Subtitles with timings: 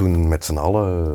[0.00, 1.06] toen met z'n allen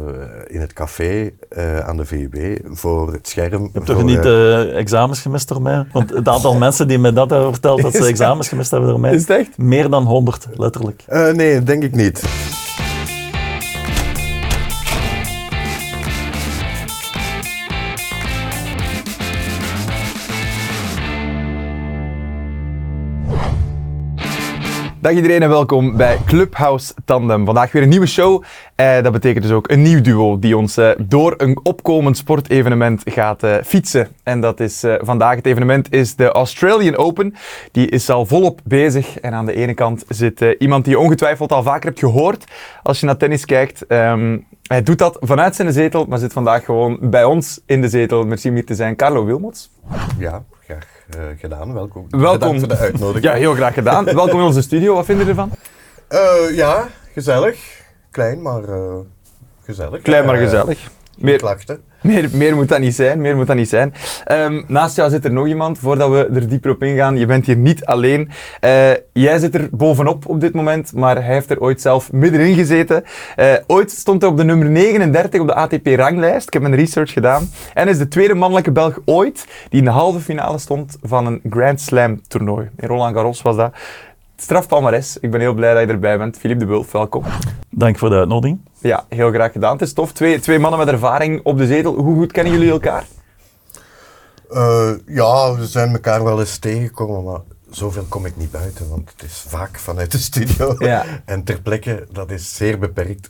[0.48, 3.63] eh, in het café eh, aan de VUB voor het scherm.
[3.63, 5.85] Je hebt toch niet uh, examens gemist door mij?
[5.92, 9.00] Want het aantal mensen die me dat hebben verteld dat ze examens gemist hebben door
[9.00, 9.13] mij.
[9.13, 9.57] Is het echt?
[9.57, 11.04] Meer dan 100, letterlijk.
[11.34, 12.23] nee, denk ik niet.
[25.06, 27.46] Dag iedereen en welkom bij Clubhouse Tandem.
[27.46, 28.44] Vandaag weer een nieuwe show.
[28.76, 33.02] Eh, dat betekent dus ook een nieuw duo die ons eh, door een opkomend sportevenement
[33.05, 34.07] gaat eh, fietsen.
[34.23, 37.35] En dat is vandaag het evenement is de Australian Open.
[37.71, 39.20] Die is al volop bezig.
[39.20, 42.51] En aan de ene kant zit iemand die je ongetwijfeld al vaker hebt gehoord
[42.84, 43.87] als je naar tennis kijkt.
[43.87, 47.90] Ehm, hij doet dat vanuit zijn zetel, maar zit vandaag gewoon bij ons in de
[47.90, 48.26] zetel.
[48.26, 48.95] Merci om hier te zijn.
[48.95, 49.71] Carlo Wilmots.
[50.17, 50.43] Ja,
[51.37, 51.73] gedaan.
[51.73, 52.07] Welkom.
[52.09, 52.59] Welkom.
[52.59, 53.23] Voor de uitnodiging.
[53.23, 54.05] Ja, heel graag gedaan.
[54.15, 54.93] Welkom in onze studio.
[54.93, 55.51] Wat vinden je ervan?
[56.09, 57.83] Uh, ja, gezellig.
[58.11, 58.95] Klein, maar uh,
[59.63, 60.01] gezellig.
[60.01, 60.91] Klein, maar gezellig.
[61.17, 61.83] Meer klachten.
[62.05, 63.93] Meer, meer moet dat niet zijn, meer moet dat niet zijn.
[64.31, 67.17] Um, naast jou zit er nog iemand, voordat we er dieper op ingaan.
[67.17, 68.30] Je bent hier niet alleen.
[68.62, 72.56] Uh, jij zit er bovenop op dit moment, maar hij heeft er ooit zelf middenin
[72.56, 73.03] gezeten.
[73.36, 76.47] Uh, ooit stond hij op de nummer 39 op de ATP-ranglijst.
[76.47, 77.50] Ik heb mijn research gedaan.
[77.73, 81.42] En is de tweede mannelijke Belg ooit die in de halve finale stond van een
[81.50, 82.69] Grand Slam toernooi.
[82.78, 83.73] In Roland Garros was dat.
[84.38, 85.17] Straf Palmares.
[85.19, 86.38] Ik ben heel blij dat je erbij bent.
[86.38, 87.23] Philippe de Wulf, welkom.
[87.69, 88.59] Dank voor de uitnodiging.
[88.80, 89.72] Ja, heel graag gedaan.
[89.72, 90.11] Het is tof.
[90.11, 91.94] Twee, twee mannen met ervaring op de zetel.
[91.95, 93.06] Hoe goed kennen jullie elkaar?
[94.52, 99.11] Uh, ja, we zijn elkaar wel eens tegengekomen, maar zoveel kom ik niet buiten, want
[99.11, 100.75] het is vaak vanuit de studio.
[100.80, 101.06] Ja.
[101.25, 103.30] En ter plekke, dat is zeer beperkt.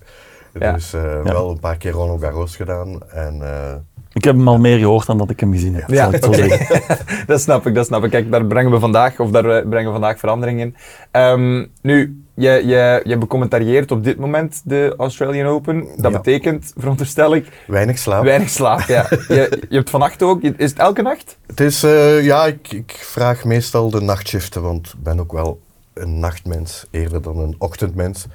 [0.60, 0.72] Ja.
[0.72, 1.24] Dus uh, Ja.
[1.24, 3.10] wel een paar keer Roland Garros gedaan.
[3.10, 3.74] En, uh,
[4.16, 6.04] Ik heb hem al meer gehoord dan dat ik hem gezien heb, Ja.
[6.04, 6.82] zal ik zo zeggen.
[7.28, 8.12] dat snap ik, dat snap ik.
[8.12, 10.76] Kijk, daar brengen we vandaag, of daar eh, brengen we vandaag verandering in.
[11.12, 15.88] Ehm, nu, je, je, je becommentarieert op dit moment de Australian Open.
[15.98, 16.18] Dat Ja.
[16.18, 18.24] betekent, veronderstel ik, weinig slaap.
[18.24, 18.80] weinig slaap.
[18.80, 19.06] Ja.
[19.10, 21.38] je, je hebt vannacht ook, is het elke nacht?
[21.48, 25.60] Het is, eh, ja, ik, ik vraag meestal de nachtshiften, want ik ben ook wel
[25.94, 28.26] een nachtmens eerder dan een ochtendmens.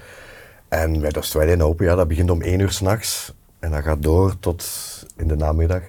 [0.68, 4.02] En bij de Australian Open, ja, dat begint om één uur s'nachts en dat gaat
[4.02, 4.64] door tot
[5.20, 5.82] in de namiddag.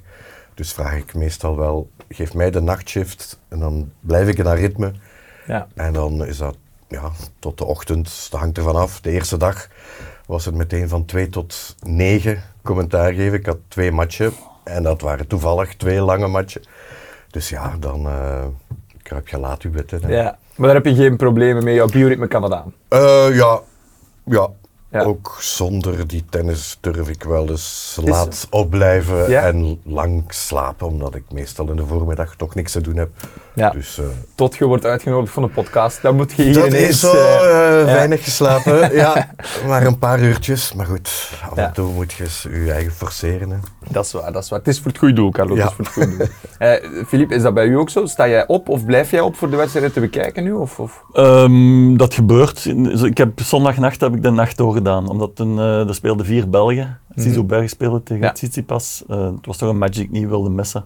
[0.53, 4.57] Dus vraag ik meestal wel, geef mij de nachtshift en dan blijf ik in dat
[4.57, 4.91] ritme.
[5.47, 5.67] Ja.
[5.75, 9.01] En dan is dat ja, tot de ochtend, dat hangt ervan af.
[9.01, 9.67] De eerste dag
[10.25, 13.39] was het meteen van 2 tot 9 commentaar geven.
[13.39, 14.33] Ik had twee matchen
[14.63, 16.61] en dat waren toevallig twee lange matchen.
[17.29, 18.45] Dus ja, dan eh
[19.03, 20.01] kruip je laat uw bed in.
[20.03, 20.15] hè.
[20.21, 20.37] ja.
[20.55, 22.73] Maar daar heb je geen problemen mee, jouw bioritme kan dat aan.
[22.87, 23.59] Eh, ja,
[24.23, 24.49] ja.
[24.91, 25.01] Ja.
[25.01, 29.41] Ook zonder die tennis durf ik wel eens laat opblijven Ja.
[29.41, 33.09] en lang slapen, omdat ik meestal in de voormiddag toch niks te doen heb.
[33.55, 33.69] Ja.
[33.69, 36.89] Dus eh, Tot je wordt uitgenodigd voor een podcast, dan moet je hier dat ineens...
[36.89, 38.93] is zo eh, eh, weinig geslapen.
[38.95, 39.33] ja,
[39.67, 40.73] maar een paar uurtjes.
[40.73, 41.65] Maar goed, af Ja.
[41.67, 43.49] en toe moet je eens je eigen forceren.
[43.49, 43.57] Hè.
[43.89, 44.59] Dat is waar, dat is waar.
[44.59, 45.55] Het is voor het goede doel, Carlo.
[45.55, 45.61] Ja.
[45.61, 46.27] Het is voor het goede doel.
[46.57, 48.05] Eh, Philippe, is dat bij u ook zo?
[48.05, 50.51] Sta jij op of blijf jij op voor de wedstrijd te bekijken nu?
[50.51, 51.03] Of, of?
[51.13, 52.65] Ehm, dat gebeurt.
[53.03, 56.99] Ik heb, zondagnacht heb ik de nacht doorgedaan, omdat toen, eh er speelden vier Belgen.
[57.15, 58.31] Zizou Bergen speelde tegen Ja.
[58.31, 59.03] Tsitsipas.
[59.07, 60.85] Eh, het was toch een match die ik niet wilde missen.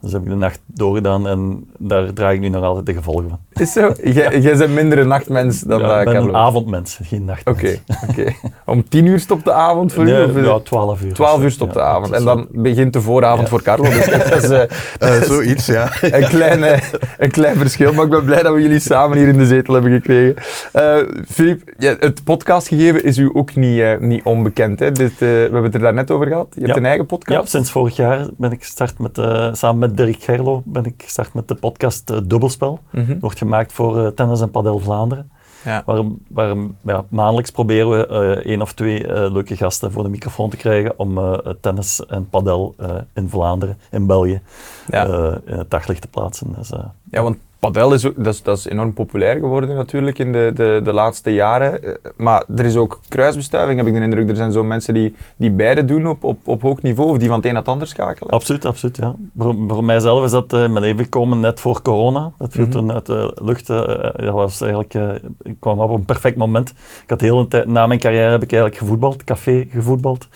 [0.00, 3.28] Dus heb ik de nacht doorgedaan en daar draag ik nu nog altijd de gevolgen
[3.28, 3.38] van.
[3.52, 3.92] Is zo?
[4.02, 6.28] Jij, jij bent minder een nachtmens dan Ja, dat, ik ben Carlo.
[6.28, 7.58] een avondmens, geen nachtmens.
[7.58, 7.78] Oké,
[8.10, 8.32] oké.
[8.66, 10.30] Om tien uur stopt de avond voor Nee, u?
[10.30, 11.12] Of, ja, 12 uur.
[11.12, 12.12] 12 of uur stopt de Ja, avond.
[12.12, 13.48] En dan begint de vooravond Ja.
[13.48, 13.84] voor Carlo.
[13.84, 14.62] Dus dat is eh,
[15.16, 15.88] Eh, zoiets, ja.
[16.00, 16.82] een, klein, eh,
[17.18, 17.92] een klein verschil.
[17.92, 20.34] Maar ik ben blij dat we jullie samen hier in de zetel hebben gekregen.
[20.72, 24.78] Eh ja, het podcastgegeven is u ook niet, niet onbekend.
[24.80, 24.92] Hè?
[24.92, 26.46] Dit, eh, we hebben het er daarnet over gehad.
[26.50, 26.78] Je hebt Ja.
[26.80, 27.48] een eigen Ja, podcast.
[27.50, 31.34] sinds vorig jaar ben ik gestart met, eh, samen met Dirk Gerlo, ben ik gestart
[31.34, 32.80] met de podcast eh, Dubbelspel.
[32.90, 33.18] Mhm.
[33.18, 35.30] Wordt gemaakt voor eh, Tennis en Padel Vlaanderen.
[35.64, 35.82] Ja.
[35.86, 40.50] Waar, waar ja, maandelijks proberen we eh één of twee leuke gasten voor de microfoon
[40.50, 42.74] te krijgen om tennis en padel
[43.14, 44.40] in Vlaanderen, in België,
[44.88, 45.04] Ja.
[45.46, 46.54] in het daglicht te plaatsen.
[46.56, 46.72] Dus,
[47.10, 50.50] Ja, want padel is, ook, dat is, dat is enorm populair geworden natuurlijk in de,
[50.54, 51.82] de, de laatste jaren.
[51.84, 54.28] Eh, Maar er is ook kruisbestuiving, heb ik de indruk.
[54.28, 57.28] Er zijn zo mensen die, die beide doen op, op, op hoog niveau, of die
[57.28, 58.32] van het een naar het ander schakelen.
[58.32, 58.96] Absoluut, absoluut.
[58.96, 59.14] Ja.
[59.38, 62.32] Voor, voor mijzelf is dat in mijn leven gekomen net voor corona.
[62.38, 62.72] Dat viel Mhm.
[62.72, 63.70] toen uit de lucht.
[63.70, 63.76] eh,
[64.16, 64.94] dat was eigenlijk,
[65.42, 66.70] ik kwam op een perfect moment.
[67.02, 70.28] Ik had de hele tijd, na mijn carrière heb ik eigenlijk gevoetbald, café gevoetbald.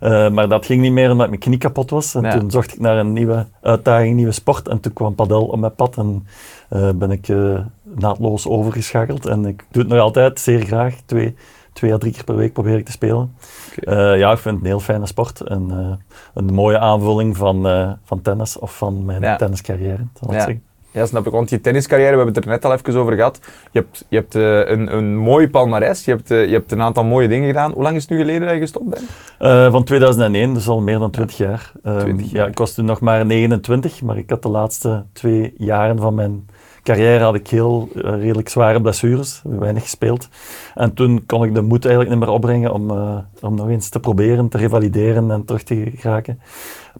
[0.00, 0.32] Mhm.
[0.34, 2.14] Maar dat ging niet meer omdat mijn knie kapot was.
[2.14, 2.38] En Ja.
[2.38, 4.68] toen zocht ik naar een nieuwe uitdaging, een nieuwe sport.
[4.68, 6.26] En toen kwam padel op mijn pad en
[6.70, 9.26] eh, ben ik eh, naadloos overgeschakeld.
[9.26, 10.94] En ik doe het nog altijd zeer graag.
[11.06, 11.34] Twee,
[11.72, 13.34] twee à drie keer per week probeer ik te spelen.
[13.80, 15.40] Eh, ja, ik vind het een heel fijne sport.
[15.40, 15.98] En
[16.34, 17.62] een mooie aanvulling van,
[18.04, 19.36] van tennis of van mijn Ja.
[19.36, 20.06] tenniscarrière.
[20.30, 20.48] Ja.
[20.92, 21.32] Ja, snap ik.
[21.32, 23.40] Want je tenniscarrière, we hebben het er net al even over gehad.
[23.70, 24.34] Je hebt, je hebt
[24.70, 27.72] een, een mooi palmarès, je hebt, je hebt een aantal mooie dingen gedaan.
[27.72, 29.72] Hoe lang is het nu geleden dat je gestopt bent?
[29.72, 31.72] Van 2001, dus al meer dan 20 jaar.
[31.82, 32.48] Ehm, 20 Ja, jaar.
[32.48, 36.48] ik was toen nog maar 29, maar ik had de laatste twee jaren van mijn
[36.82, 40.28] carrière had ik heel eh, redelijk zware blessures, weinig gespeeld.
[40.74, 43.88] En toen kon ik de moed eigenlijk niet meer opbrengen om, eh, om nog eens
[43.88, 46.40] te proberen, te revalideren en terug te geraken.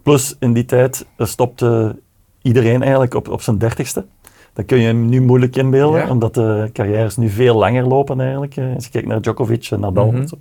[0.03, 1.99] Plus in die tijd eh, stopte
[2.41, 4.05] iedereen eigenlijk op, op zijn dertigste.
[4.53, 6.09] Dat kun je je nu moeilijk inbeelden, Ja.
[6.09, 8.57] omdat de carrières nu veel langer lopen eigenlijk.
[8.75, 10.15] Als je kijkt naar Djokovic en Nadal Mhm.
[10.21, 10.37] en zo.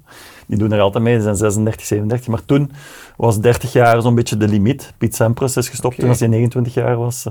[0.47, 2.29] Die doen er altijd mee, die zijn 36, 37.
[2.29, 2.71] Maar toen
[3.17, 4.93] was 30 jaar zo'n beetje de limiet.
[4.99, 7.27] Piet Sampras is gestopt toen als hij 29 jaar was.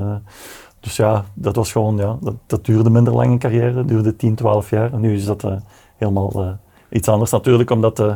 [0.80, 3.74] Dus ja, dat was gewoon, ja, dat, dat duurde minder lang een carrière.
[3.74, 4.94] Dat duurde 10, 12 jaar.
[4.94, 5.54] En nu is dat eh,
[5.98, 6.50] helemaal eh,
[6.90, 8.14] iets anders natuurlijk, omdat eh,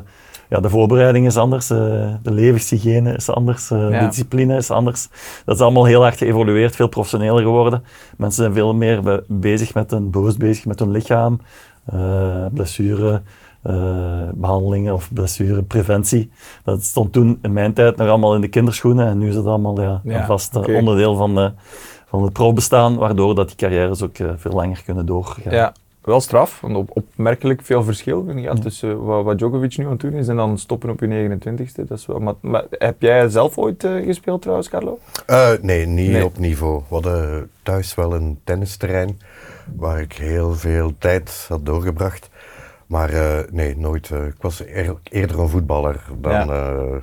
[0.49, 3.99] ja, de voorbereiding is anders, de levenshygiëne is anders, Ja.
[3.99, 5.07] de discipline is anders.
[5.45, 7.83] Dat is allemaal heel hard geëvolueerd, veel professioneler geworden.
[8.17, 11.39] Mensen zijn veel meer be- bezig met hun, bewust bezig met hun lichaam,
[12.53, 13.21] blessure,
[13.61, 13.75] eh,
[14.33, 16.31] behandelingen of blessurepreventie.
[16.63, 19.45] Dat stond toen in mijn tijd nog allemaal in de kinderschoenen en nu is het
[19.45, 21.49] allemaal ja, Ja, een vast onderdeel van, eh,
[22.13, 25.53] van het pro-bestaan, waardoor dat die carrières ook eh, veel langer kunnen doorgaan.
[25.53, 26.61] Ja, wel straf.
[26.61, 29.99] Want op, opmerkelijk veel verschil vind ik, ja, tussen wat, wat Djokovic nu aan het
[29.99, 31.85] doen is en dan stoppen op je 29ste.
[31.87, 34.99] Dat is wel, maar, maar heb jij zelf ooit eh, gespeeld trouwens, Carlo?
[35.25, 36.25] Eh, nee, niet Nee.
[36.25, 36.77] op niveau.
[36.87, 39.19] We hadden thuis wel een tennisterrein
[39.75, 42.29] waar ik heel veel tijd had doorgebracht.
[42.87, 44.09] Maar eh, nee, nooit.
[44.09, 47.01] ik was eigenlijk eerder een voetballer dan, Ja.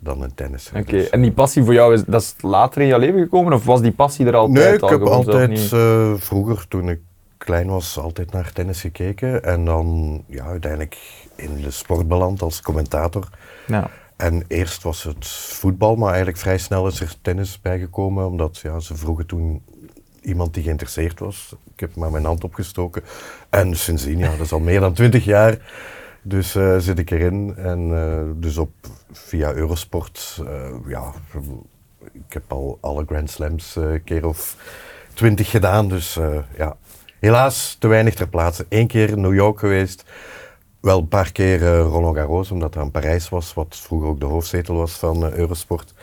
[0.00, 0.76] Dan een tennisser.
[0.78, 3.52] Oké, Dus- en die passie voor jou, is, dat is later in je leven gekomen
[3.52, 4.88] of was die passie er altijd Nee, ik al?
[4.88, 5.72] heb gewoon zelf altijd niet?
[5.72, 7.00] eh, vroeger, toen ik
[7.38, 9.44] klein was, altijd naar tennis gekeken.
[9.44, 10.96] En dan ja, uiteindelijk
[11.34, 13.28] in de sport beland als commentator.
[13.66, 13.90] Ja.
[14.16, 18.26] En eerst was het voetbal, maar eigenlijk vrij snel is er tennis bijgekomen.
[18.26, 19.62] Omdat ja, ze vroegen toen
[20.22, 21.54] iemand die geïnteresseerd was.
[21.74, 23.02] Ik heb maar mijn hand opgestoken.
[23.50, 25.58] En sindsdien, ja, dat is al meer dan twintig jaar.
[26.22, 27.54] Dus eh, zit ik erin.
[27.56, 28.70] En eh, dus op,
[29.12, 31.12] via Eurosport, eh, ja,
[32.12, 34.56] ik heb al alle Grand Slams eh, een keer of
[35.14, 35.88] twintig gedaan.
[35.88, 36.76] Dus eh, ja,
[37.18, 38.66] helaas te weinig ter plaatse.
[38.68, 40.04] Eén keer New York geweest.
[40.80, 44.20] Wel een paar keer eh, Roland Garros, omdat dat in Parijs was, wat vroeger ook
[44.20, 45.94] de hoofdzetel was van Eurosport.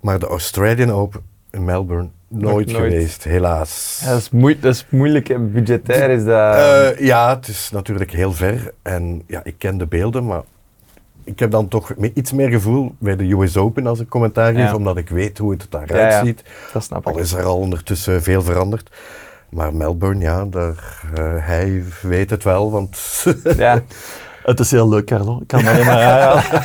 [0.00, 1.20] Maar de Australian Open
[1.50, 2.70] in Melbourne, nooit, nooit.
[2.70, 4.00] geweest, helaas.
[4.04, 5.38] Ja, dat, is moe- dat is moeilijk, hè.
[5.38, 6.98] budgetair is dat...
[6.98, 10.42] Ja, het is natuurlijk heel ver en ja, ik ken de beelden, maar
[11.26, 14.62] ik heb dan toch iets meer gevoel bij de US Open als ik commentaar geef,
[14.62, 14.74] Ja.
[14.74, 16.24] omdat ik weet hoe het daaruit Ja, ja.
[16.24, 16.42] ziet.
[16.72, 17.18] dat snap Al ik.
[17.18, 18.90] is er al ondertussen veel veranderd.
[19.50, 23.24] Maar Melbourne, ja, daar, eh, hij weet het wel, want
[23.56, 23.82] Ja.
[24.42, 25.38] Het is heel leuk, Carlo.
[25.40, 26.60] Ik kan het alleen maar aanraden.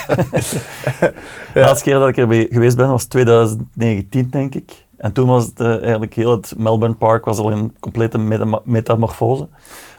[1.53, 4.71] De laatste keer dat ik er geweest ben was 2019, denk ik.
[5.01, 8.61] En toen was het eh, eigenlijk heel het Melbourne Park was al in complete meta-
[8.63, 9.47] metamorfose.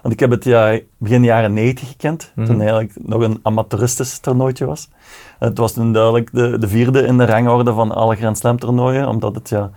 [0.03, 2.47] Want ik heb het ja, begin jaren 90 gekend, Mhm.
[2.47, 4.89] toen eigenlijk nog een amateuristisch toernooitje was.
[5.39, 9.09] Het was toen duidelijk de, de vierde in de rangorde van alle Grand Slam toernooien,
[9.09, 9.71] omdat het ja,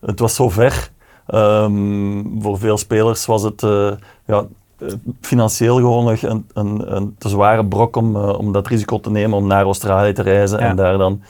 [0.00, 0.90] het was zo ver.
[1.26, 3.90] Ehm, voor veel spelers was het eh,
[4.26, 4.44] ja,
[4.78, 4.88] eh,
[5.20, 9.38] financieel gewoon nog een, een, een te zware brok om, om dat risico te nemen
[9.38, 10.64] om naar Australië te reizen Ja.
[10.68, 11.20] en daar dan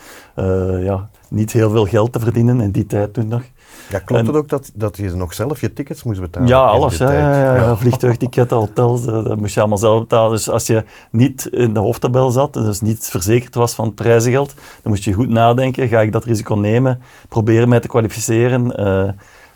[0.82, 3.42] ja, niet heel veel geld te verdienen in die tijd toen nog.
[3.88, 6.48] ja, klopt En- het ook dat, dat je nog zelf je tickets moest betalen?
[6.48, 6.98] Ja, alles.
[6.98, 7.76] die Ja, ja.
[7.76, 10.30] Vliegtuigticket, hotels, eh, dat moest je allemaal zelf betalen.
[10.30, 14.54] Dus als je niet in de hoofdtabel zat, dus niet verzekerd was van het prijzengeld,
[14.54, 19.08] dan moest je goed nadenken, ga ik dat risico nemen, proberen mij te kwalificeren, eh,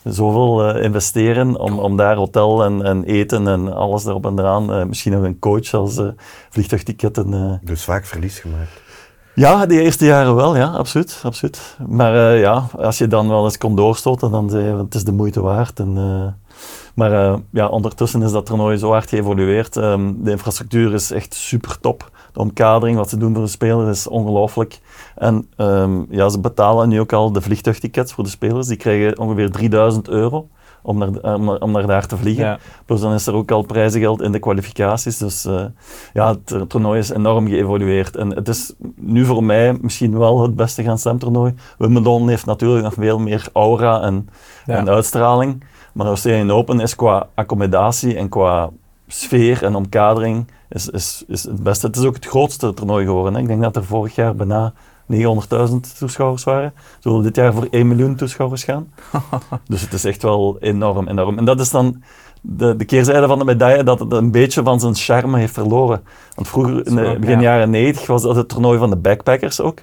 [0.04, 4.72] zoveel eh, investeren om, om daar hotel en, en eten en alles erop en eraan,
[4.72, 6.00] eh, misschien nog een coach als
[6.50, 7.60] vliegtuigticketten.
[7.64, 8.70] Dus vaak verlies gemaakt.
[9.34, 11.20] Ja, de eerste jaren wel, ja, absoluut.
[11.24, 11.76] absoluut.
[11.88, 15.04] Maar eh, ja, als je dan wel eens kon doorstoten, dan zei je, het is
[15.04, 15.78] de moeite waard.
[15.80, 16.52] En, eh,
[16.94, 19.76] maar eh, ja, ondertussen is dat toernooi zo hard geëvolueerd.
[19.76, 22.10] Ehm, de infrastructuur is echt super top.
[22.32, 24.80] De omkadering, wat ze doen voor de spelers, is ongelooflijk.
[25.16, 28.66] En ehm, ja, ze betalen nu ook al de vliegtuigtickets voor de spelers.
[28.66, 30.48] Die krijgen ongeveer 3000 euro
[30.82, 32.44] om naar, om, naar- om naar daar te vliegen.
[32.44, 32.58] Ja.
[32.84, 35.18] Plus dan is er ook al prijzengeld in de kwalificaties.
[35.18, 35.64] Dus eh,
[36.12, 38.16] ja, het toernooi is enorm geëvolueerd.
[38.16, 41.54] En het is nu voor mij misschien wel het beste Grand Slam toernooi.
[41.78, 44.28] Wimbledon heeft natuurlijk nog veel meer aura en,
[44.66, 44.76] Ja.
[44.76, 45.64] en uitstraling.
[45.92, 48.70] Maar Australian Open is qua accommodatie en qua
[49.06, 51.86] sfeer en omkadering is, is, is het beste.
[51.86, 53.34] Het is ook het grootste toernooi geworden.
[53.34, 53.40] Hè.
[53.40, 54.72] Ik denk dat er vorig jaar bijna
[55.10, 56.72] 900.000 toeschouwers waren.
[56.98, 58.92] Zullen dit jaar voor 1 miljoen toeschouwers gaan.
[59.68, 61.38] dus het is echt wel enorm, enorm.
[61.38, 62.02] En dat is dan
[62.40, 66.02] de, de keerzijde van de medaille, dat het een beetje van zijn charme heeft verloren.
[66.34, 67.52] Want vroeger, in de begin ja.
[67.54, 69.78] jaren 90, was dat het toernooi van de backpackers ook.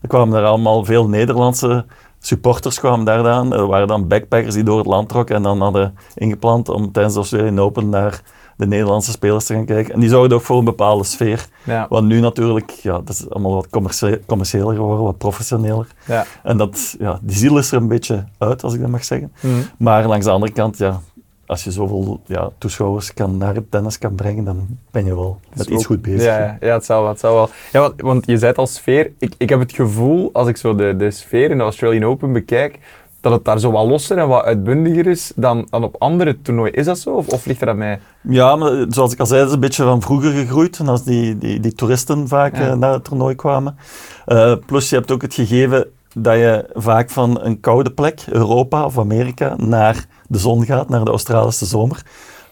[0.00, 1.84] Er kwamen er allemaal veel Nederlandse
[2.18, 3.52] supporters kwamen daar aan.
[3.52, 7.14] Er waren dan backpackers die door het land trokken en dan hadden ingepland om tijdens
[7.14, 8.22] de Australian Open naar
[8.56, 9.94] de Nederlandse spelers te gaan kijken.
[9.94, 11.46] En die zorgden ook voor een bepaalde sfeer.
[11.64, 11.86] Ja.
[11.88, 15.86] Wat nu natuurlijk, ja, dat is allemaal wat commercie- commerciëler geworden, wat professioneler.
[16.06, 16.24] Ja.
[16.42, 19.32] En dat, ja, die ziel is er een beetje uit, als ik dat mag zeggen.
[19.40, 19.54] Mhm.
[19.78, 21.00] Maar langs de andere kant, ja,
[21.46, 25.40] als je zoveel ja, toeschouwers kan naar het tennis kan brengen, dan ben je wel
[25.54, 26.22] met iets ook- goed bezig.
[26.24, 27.10] Ja, ja, ja, het zal wel.
[27.10, 27.48] Het zal wel.
[27.72, 29.12] Ja, want, want je zei het al sfeer.
[29.18, 32.32] Ik, ik heb het gevoel, als ik zo de, de sfeer in de Australian Open
[32.32, 32.78] bekijk,
[33.26, 36.72] dat het daar zo wat losser en wat uitbundiger is dan, dan op andere toernooien.
[36.74, 37.10] Is dat zo?
[37.10, 38.00] Of, of ligt er aan mij?
[38.20, 40.78] Ja, maar eh, zoals ik al zei, het is een beetje van vroeger gegroeid.
[40.78, 42.68] En als die, die, die toeristen vaak Ja.
[42.68, 43.76] eh, naar het toernooi kwamen.
[44.24, 48.84] Eh, plus je hebt ook het gegeven dat je vaak van een koude plek, Europa
[48.84, 52.02] of Amerika, naar de zon gaat, naar de Australische zomer.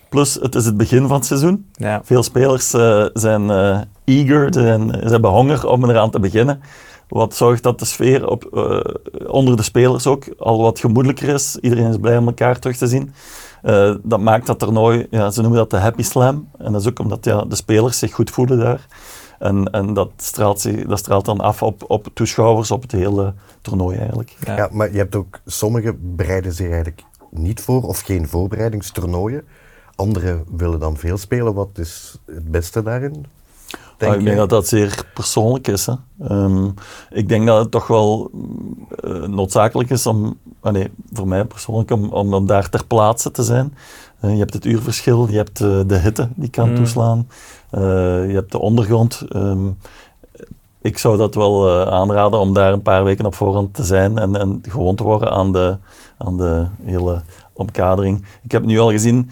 [0.08, 1.66] Plus het is het begin van het seizoen.
[1.72, 2.00] Ja.
[2.04, 2.70] Veel spelers
[3.12, 3.50] zijn
[4.04, 6.60] eager, ze, zijn- ze hebben honger om eraan te beginnen.
[7.14, 8.80] Wat zorgt dat de sfeer op, eh,
[9.26, 11.56] onder de spelers ook al wat gemoedelijker is.
[11.60, 13.14] Iedereen is blij om elkaar terug te zien.
[13.62, 16.48] Eh, dat maakt dat toernooi, ja, ze noemen dat de happy slam.
[16.58, 18.86] En dat is ook omdat ja, de spelers zich goed voelen daar.
[19.38, 23.34] En, en dat, straalt zich, dat straalt dan af op, op toeschouwers op het hele
[23.60, 24.36] toernooi eigenlijk.
[24.44, 24.56] Ja.
[24.56, 29.42] Ja, maar je hebt ook, sommigen bereiden zich eigenlijk niet voor of geen voorbereidingstoernooien.
[29.94, 31.54] Anderen willen dan veel spelen.
[31.54, 33.26] Wat is het beste daarin?
[33.98, 34.34] Ik denk jij?
[34.34, 35.86] dat dat zeer persoonlijk is.
[35.86, 35.92] Hè.
[36.28, 36.68] Ehm,
[37.10, 38.30] ik denk dat het toch wel
[39.00, 43.42] eh, noodzakelijk is om, ah nee, voor mij persoonlijk, om, om, daar ter plaatse te
[43.42, 43.74] zijn.
[44.20, 46.76] Eh, je hebt het uurverschil, je hebt eh, de hitte die kan Mm.
[46.76, 47.28] toeslaan,
[47.70, 47.80] eh,
[48.28, 49.24] je hebt de ondergrond.
[49.28, 49.66] Ehm,
[50.84, 54.18] ik zou dat wel eh, aanraden om daar een paar weken op voorhand te zijn
[54.18, 55.76] en, en gewoon te worden aan de,
[56.18, 57.22] aan de hele
[57.52, 58.24] omkadering.
[58.42, 59.30] Ik heb nu al gezien,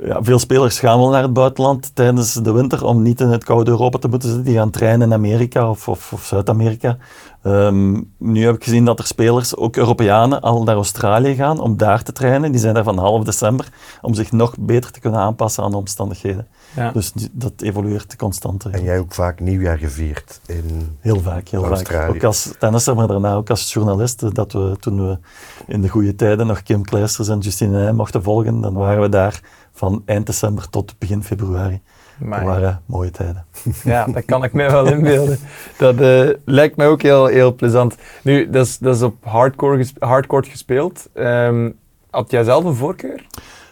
[0.00, 3.44] ja, veel spelers gaan wel naar het buitenland tijdens de winter om niet in het
[3.44, 4.46] koude Europa te moeten zitten.
[4.46, 6.96] Die gaan trainen in Amerika of, of, of Zuid-Amerika.
[7.42, 11.76] Ehm, nu heb ik gezien dat er spelers, ook Europeanen, al naar Australië gaan om
[11.76, 12.50] daar te trainen.
[12.50, 13.68] Die zijn daar van half december
[14.02, 16.46] om zich nog beter te kunnen aanpassen aan de omstandigheden.
[16.76, 16.90] Ja.
[16.90, 18.64] Dus dat evolueert constant.
[18.64, 20.96] En jij ook vaak nieuwjaar gevierd in...
[21.00, 21.70] Heel vaak, heel vaak.
[21.70, 22.16] Australië.
[22.16, 24.22] Ook als tennisser, maar daarna ook als journalist.
[24.22, 25.18] eh, Dat we toen we
[25.66, 29.08] in de goede tijden nog Kim Kleisters en Justine Heijn mochten volgen, dan waren we
[29.08, 29.40] daar
[29.76, 31.80] van eind december tot begin februari.
[32.18, 33.44] Maar- Dat waren mooie tijden.
[33.84, 35.38] Ja, dat kan ik mij wel inbeelden.
[35.78, 37.94] Dat eh, lijkt mij ook heel, heel plezant.
[38.22, 41.08] Nu, dat is, dat is op hardcore, hardcourt gespeeld.
[41.14, 41.70] Ehm,
[42.10, 43.26] had jij zelf een voorkeur?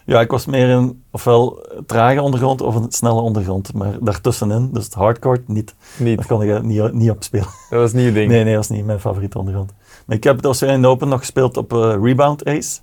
[0.07, 4.85] Ja, ik was meer in ofwel trage ondergrond of een snelle ondergrond, maar daartussenin, dus
[4.85, 5.75] het hardcore, niet.
[5.97, 6.17] Niet.
[6.17, 7.47] Daar kon ik niet, niet op spelen.
[7.71, 8.31] Dat was niet je ding.
[8.31, 9.73] Nee, nee, dat was niet mijn favoriete ondergrond.
[10.07, 12.81] Maar ik heb het Australian Open nog gespeeld op eh, Rebound Ace.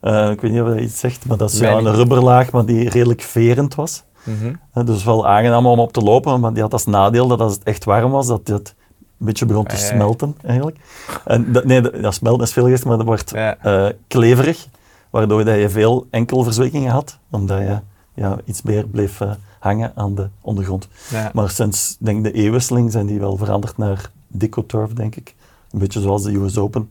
[0.00, 2.64] Eh, ik weet niet of dat iets zegt, maar dat is ja, een rubberlaag, maar
[2.64, 4.02] die redelijk verend was.
[4.22, 4.54] Mhm.
[4.72, 7.52] Eh, dus wel aangenaam om op te lopen, maar die had als nadeel dat als
[7.52, 8.74] het echt warm was, dat het
[9.18, 10.78] een beetje begon te Ah, smelten eigenlijk.
[11.24, 14.66] En dat, nee, dat, ja, smelten is veel gezegd, maar dat wordt eh, kleverig,
[15.10, 17.78] waardoor dat je veel enkelverzwikkingen had, omdat je
[18.14, 19.20] ja, iets meer bleef
[19.58, 20.88] hangen aan de ondergrond.
[21.32, 25.34] Maar sinds denk, de eeuwwisseling zijn die wel veranderd naar Dicoturf, denk ik.
[25.70, 26.90] Een beetje zoals de US Open.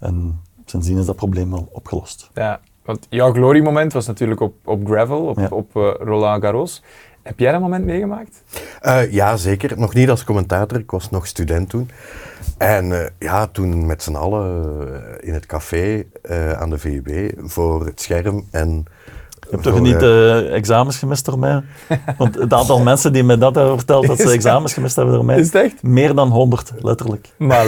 [0.00, 2.30] En sindsdien is dat probleem wel opgelost.
[2.34, 5.46] Ja, want jouw gloriemoment was natuurlijk op, op gravel, op, Ja.
[5.50, 6.82] op eh, Roland Garros.
[7.22, 8.42] Heb jij dat moment meegemaakt?
[8.80, 9.78] Eh, ja, zeker.
[9.78, 10.78] Nog niet als commentator.
[10.78, 11.90] Ik was nog student toen.
[12.58, 14.76] En eh, ja, toen met z'n allen
[15.20, 18.44] in het café eh, aan de VUB voor het scherm.
[18.50, 18.68] En
[19.40, 21.62] Je hebt toch niet eh, examens gemist door mij?
[22.18, 25.24] Want het aantal mensen die me dat hebben verteld dat ze examens gemist hebben door
[25.24, 25.82] mij, Is het echt?
[25.82, 27.28] meer dan 100, letterlijk.
[27.36, 27.64] Maar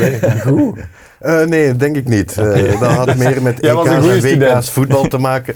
[0.46, 0.78] goed.
[1.20, 2.38] Eh, nee, denk ik niet.
[2.38, 4.52] Eh, dat had meer met EK's en student.
[4.52, 5.54] WK's voetbal te maken.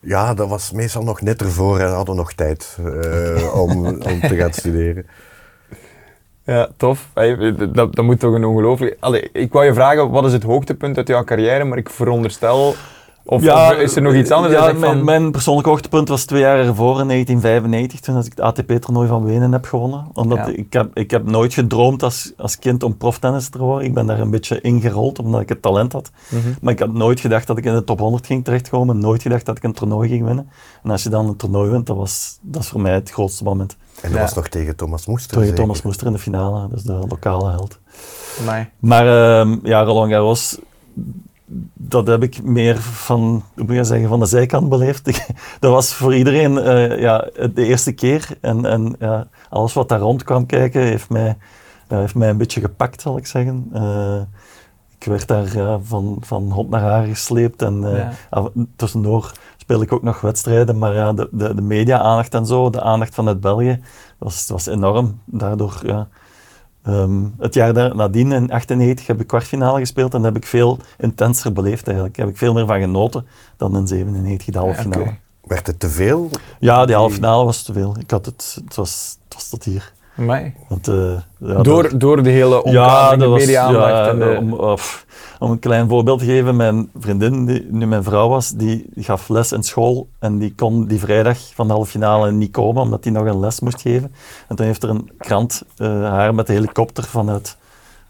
[0.00, 4.36] Ja, dat was meestal nog net ervoor en hadden nog tijd eh, om, om te
[4.36, 5.06] gaan studeren.
[6.44, 7.08] Ja, tof.
[7.14, 8.96] Hey, dat, dat moet toch een ongelooflijk...
[9.00, 12.74] Allee, ik wou je vragen, wat is het hoogtepunt uit jouw carrière, maar ik veronderstel...
[13.28, 14.54] Of, of is er nog iets anders?
[14.54, 18.24] Ja, zegt mijn, van, mijn persoonlijk hoogtepunt was twee jaar ervoor, in 1995, toen ik
[18.24, 20.06] het ATP-toernooi van Wenen heb gewonnen.
[20.14, 20.46] Omdat Ja.
[20.46, 23.86] ik, heb, ik heb nooit gedroomd als, als kind om proftennis te worden.
[23.86, 26.10] Ik ben daar een beetje ingerold, omdat ik het talent had.
[26.28, 26.48] Mhm.
[26.60, 28.98] Maar ik had nooit gedacht dat ik in de top 100 ging terechtkomen.
[28.98, 30.48] Nooit gedacht dat ik een toernooi ging winnen.
[30.82, 33.44] En als je dan een toernooi wint, dat was, dat is voor mij het grootste
[33.44, 33.76] moment.
[33.96, 34.20] En dat Ja.
[34.20, 35.30] was nog tegen Thomas Moester.
[35.30, 35.62] Tegen zeker?
[35.62, 37.78] Thomas Moester in de finale, dus de lokale held.
[38.40, 38.68] Amai.
[38.78, 39.06] Maar
[39.40, 40.58] ehm, ja, Roland Garros,
[41.74, 45.04] dat heb ik meer van, hoe moet je zeggen, van de zijkant beleefd.
[45.60, 48.28] Dat was voor iedereen eh, ja, de eerste keer.
[48.40, 51.36] En, en ja, alles wat daar rond kwam kijken, heeft mij,
[51.88, 53.68] ja, heeft mij een beetje gepakt, zal ik zeggen.
[53.72, 54.20] Eh,
[54.98, 57.62] ik werd daar ja, van, van hond naar haar gesleept.
[57.62, 58.48] En eh, Ja.
[58.76, 60.78] tussendoor speel ik ook nog wedstrijden.
[60.78, 63.80] Maar ja, de, de, de media-aandacht en zo, de aandacht vanuit België,
[64.18, 65.20] was, was enorm.
[65.24, 66.08] Daardoor ja,
[66.86, 70.48] Ehm, het jaar daar- nadien, in 98, heb ik kwartfinale gespeeld en dat heb ik
[70.48, 72.16] veel intenser beleefd eigenlijk.
[72.16, 73.26] Daar heb ik veel meer van genoten
[73.56, 75.14] dan in 97, de halve Ja, finale.
[75.42, 76.30] Werd het te veel?
[76.60, 77.96] Ja, die halve finale was te veel.
[77.98, 79.92] Ik had het, het, was, het was tot hier.
[80.68, 80.94] Want, eh,
[81.38, 84.36] ja, dat- Door, door de hele ja, omkadering, dat de media-aandacht ja, en de...
[84.40, 85.05] om, of,
[85.38, 89.28] om een klein voorbeeld te geven, mijn vriendin, die nu mijn vrouw was, die gaf
[89.28, 93.04] les in school en die kon die vrijdag van de halve finale niet komen, omdat
[93.04, 94.14] hij nog een les moest geven.
[94.48, 97.56] En toen heeft er een krant eh, haar met de helikopter vanuit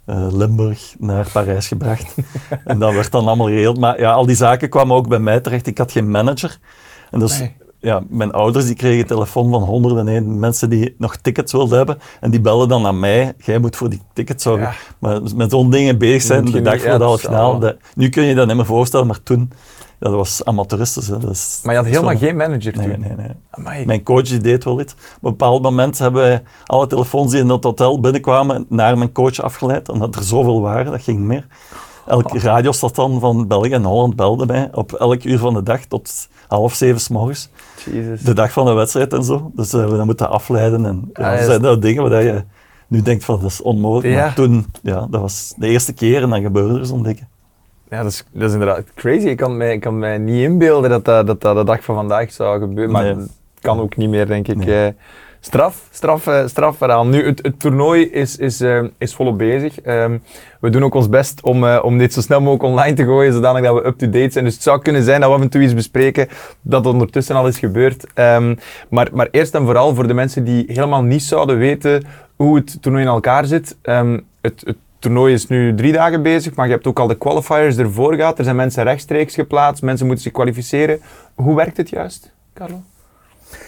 [0.04, 2.14] eh, Limburg naar Parijs gebracht.
[2.64, 3.78] en dat werd dan allemaal geregeld.
[3.78, 5.66] Maar ja, al die zaken kwamen ook bij mij terecht.
[5.66, 6.58] Ik had geen manager.
[7.10, 7.56] En dus Nee.
[7.86, 11.52] Ja, mijn ouders die kregen een telefoon van honderden en één mensen die nog tickets
[11.52, 11.98] wilden hebben.
[12.20, 13.34] En die belden dan aan mij.
[13.44, 14.66] Jij moet voor die tickets zorgen.
[14.66, 14.74] Ja.
[14.98, 17.76] Maar dus met zo'n dingen bezig zijn, de dag voor de halve finale.
[17.94, 21.06] nu kun je dat niet meer voorstellen, maar toen, ja, dat was amateuristisch.
[21.08, 21.18] Hè.
[21.18, 22.88] Dat is- Maar je had helemaal geen manager toen?
[22.88, 23.30] Nee, nee, nee.
[23.50, 23.86] Amai.
[23.86, 24.92] Mijn coach die deed wel iets.
[24.92, 29.12] Op een bepaald moment hebben wij alle telefoons die in het hotel binnenkwamen naar mijn
[29.12, 29.88] coach afgeleid.
[29.88, 31.46] Omdat er zoveel waren, dat ging meer.
[32.06, 32.40] Elk Oh.
[32.42, 36.74] radiostation van België en Holland belde mij op elk uur van de dag tot half
[36.74, 37.48] zeven s morgens.
[37.92, 38.22] Jezus.
[38.22, 39.50] De dag van de wedstrijd en zo.
[39.54, 40.84] Dus eh, we moeten afleiden.
[40.86, 41.44] En ja, Ah, dat ja.
[41.44, 42.42] zijn dat dingen waar je
[42.86, 44.14] nu denkt van dat is onmogelijk.
[44.14, 44.20] Ja.
[44.24, 47.28] Maar toen, ja, dat was de eerste keer en dan gebeurde er zo'n dingen.
[47.90, 49.26] Ja, dat is, dat is inderdaad crazy.
[49.26, 51.94] Ik kan mij, ik kan mij niet inbeelden dat dat, dat dat de dag van
[51.94, 52.92] vandaag zou gebeuren.
[52.92, 53.14] Maar Nee.
[53.14, 54.56] het kan ook niet meer, denk ik.
[54.56, 54.94] Nee.
[55.46, 57.06] Straf, straf, eh, strafverhaal.
[57.06, 59.80] Nu, het, het toernooi is, is, eh, is volop bezig.
[59.80, 60.18] Ehm,
[60.60, 63.32] we doen ook ons best om, eh, om dit zo snel mogelijk online te gooien,
[63.32, 64.44] zodanig dat we up-to-date zijn.
[64.44, 66.28] Dus het zou kunnen zijn dat we af en toe iets bespreken
[66.60, 68.06] dat ondertussen al is gebeurd.
[68.14, 68.54] Ehm,
[68.88, 72.04] maar, maar eerst en vooral voor de mensen die helemaal niet zouden weten
[72.36, 73.76] hoe het toernooi in elkaar zit.
[73.82, 77.18] Ehm, het, het toernooi is nu drie dagen bezig, maar je hebt ook al de
[77.18, 78.38] qualifiers ervoor gehad.
[78.38, 81.00] Er zijn mensen rechtstreeks geplaatst, mensen moeten zich kwalificeren.
[81.34, 82.82] Hoe werkt het juist, Carlo?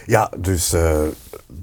[0.07, 0.99] Ja, dus eh,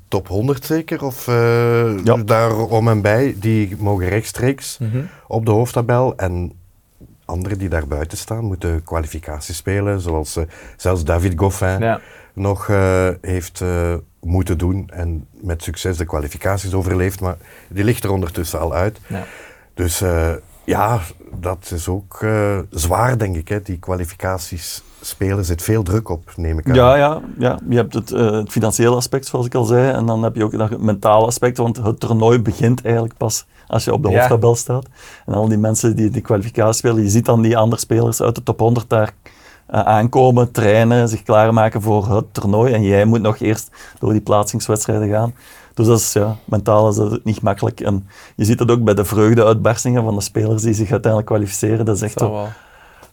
[0.07, 2.17] top 100 zeker, of Ja.
[2.25, 4.79] daar om en bij, die mogen rechtstreeks
[5.27, 6.17] op de hoofdtabel.
[6.17, 6.51] En
[7.25, 10.43] anderen die daar buiten staan, moeten kwalificaties spelen, zoals eh,
[10.77, 11.99] zelfs David Goffin Ja.
[12.33, 12.67] nog
[13.21, 13.63] heeft
[14.19, 17.37] moeten doen en met succes de kwalificaties overleefd, maar
[17.69, 18.99] die ligt er ondertussen al uit.
[19.07, 19.23] Ja.
[19.73, 20.03] Dus
[20.65, 21.01] ja,
[21.39, 22.25] dat is ook
[22.69, 23.47] zwaar, denk ik.
[23.47, 23.61] Hè.
[23.61, 26.75] Die kwalificaties spelen zit veel druk op, neem ik aan.
[26.75, 27.59] Ja, ja, ja.
[27.69, 30.43] je hebt het, eh, het financiële aspect, zoals ik al zei, en dan heb je
[30.43, 34.09] ook nog het mentale aspect, want het toernooi begint eigenlijk pas als je op de
[34.09, 34.17] Ja.
[34.17, 34.85] hoofdtabel staat.
[35.25, 38.35] En al die mensen die de kwalificatie spelen, je ziet dan die andere spelers uit
[38.35, 39.13] de top 100 daar
[39.65, 42.73] eh, aankomen, trainen, zich klaarmaken voor het toernooi.
[42.73, 45.33] En jij moet nog eerst door die plaatsingswedstrijden gaan.
[45.73, 47.79] Dus dat is, ja, mentaal is dat niet makkelijk.
[47.81, 51.85] En je ziet het ook bij de vreugdeuitbarstingen van de spelers die zich uiteindelijk kwalificeren.
[51.85, 52.47] Dat is echt wel.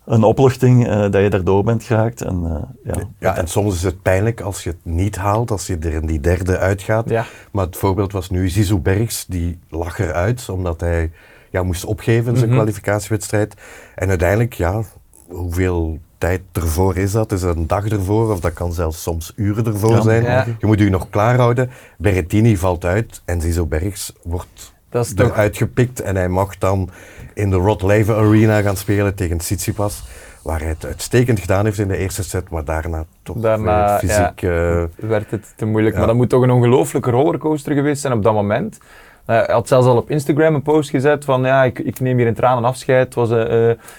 [0.05, 2.21] Een opluchting eh, dat je daardoor bent geraakt.
[2.23, 2.43] En,
[2.85, 5.77] eh, ja, Ja, en soms is het pijnlijk als je het niet haalt, als je
[5.79, 7.09] er in die derde uitgaat.
[7.09, 7.25] Ja.
[7.53, 11.11] Maar het voorbeeld was nu Zizou Bergs, die lag eruit omdat hij
[11.51, 12.59] ja, moest opgeven in zijn Mhm.
[12.59, 13.55] kwalificatiewedstrijd.
[13.95, 14.83] En uiteindelijk, ja,
[15.29, 17.33] hoeveel tijd ervoor is dat?
[17.33, 20.01] Is het een dag ervoor of dat kan zelfs soms uren ervoor Ja.
[20.03, 20.23] zijn?
[20.23, 20.47] Ja.
[20.59, 21.71] Je moet je nog klaarhouden.
[21.99, 25.29] Berrettini valt uit en Zizou Bergs wordt Dat is toch...
[25.31, 26.91] eruit gepikt en hij mag dan
[27.35, 30.03] in de Rod Laver Arena gaan spelen tegen Tsitsipas.
[30.43, 34.43] Waar hij het uitstekend gedaan heeft in de eerste set, maar daarna toch Daarna, fysiek...
[34.43, 35.93] eh, werd het te moeilijk.
[35.93, 35.99] Ja.
[35.99, 38.79] Maar dat moet toch een ongelooflijke rollercoaster geweest zijn op dat moment.
[39.25, 42.17] Eh, hij had zelfs al op Instagram een post gezet van ja, ik, ik neem
[42.19, 43.05] hier in tranen afscheid.
[43.05, 43.31] Het was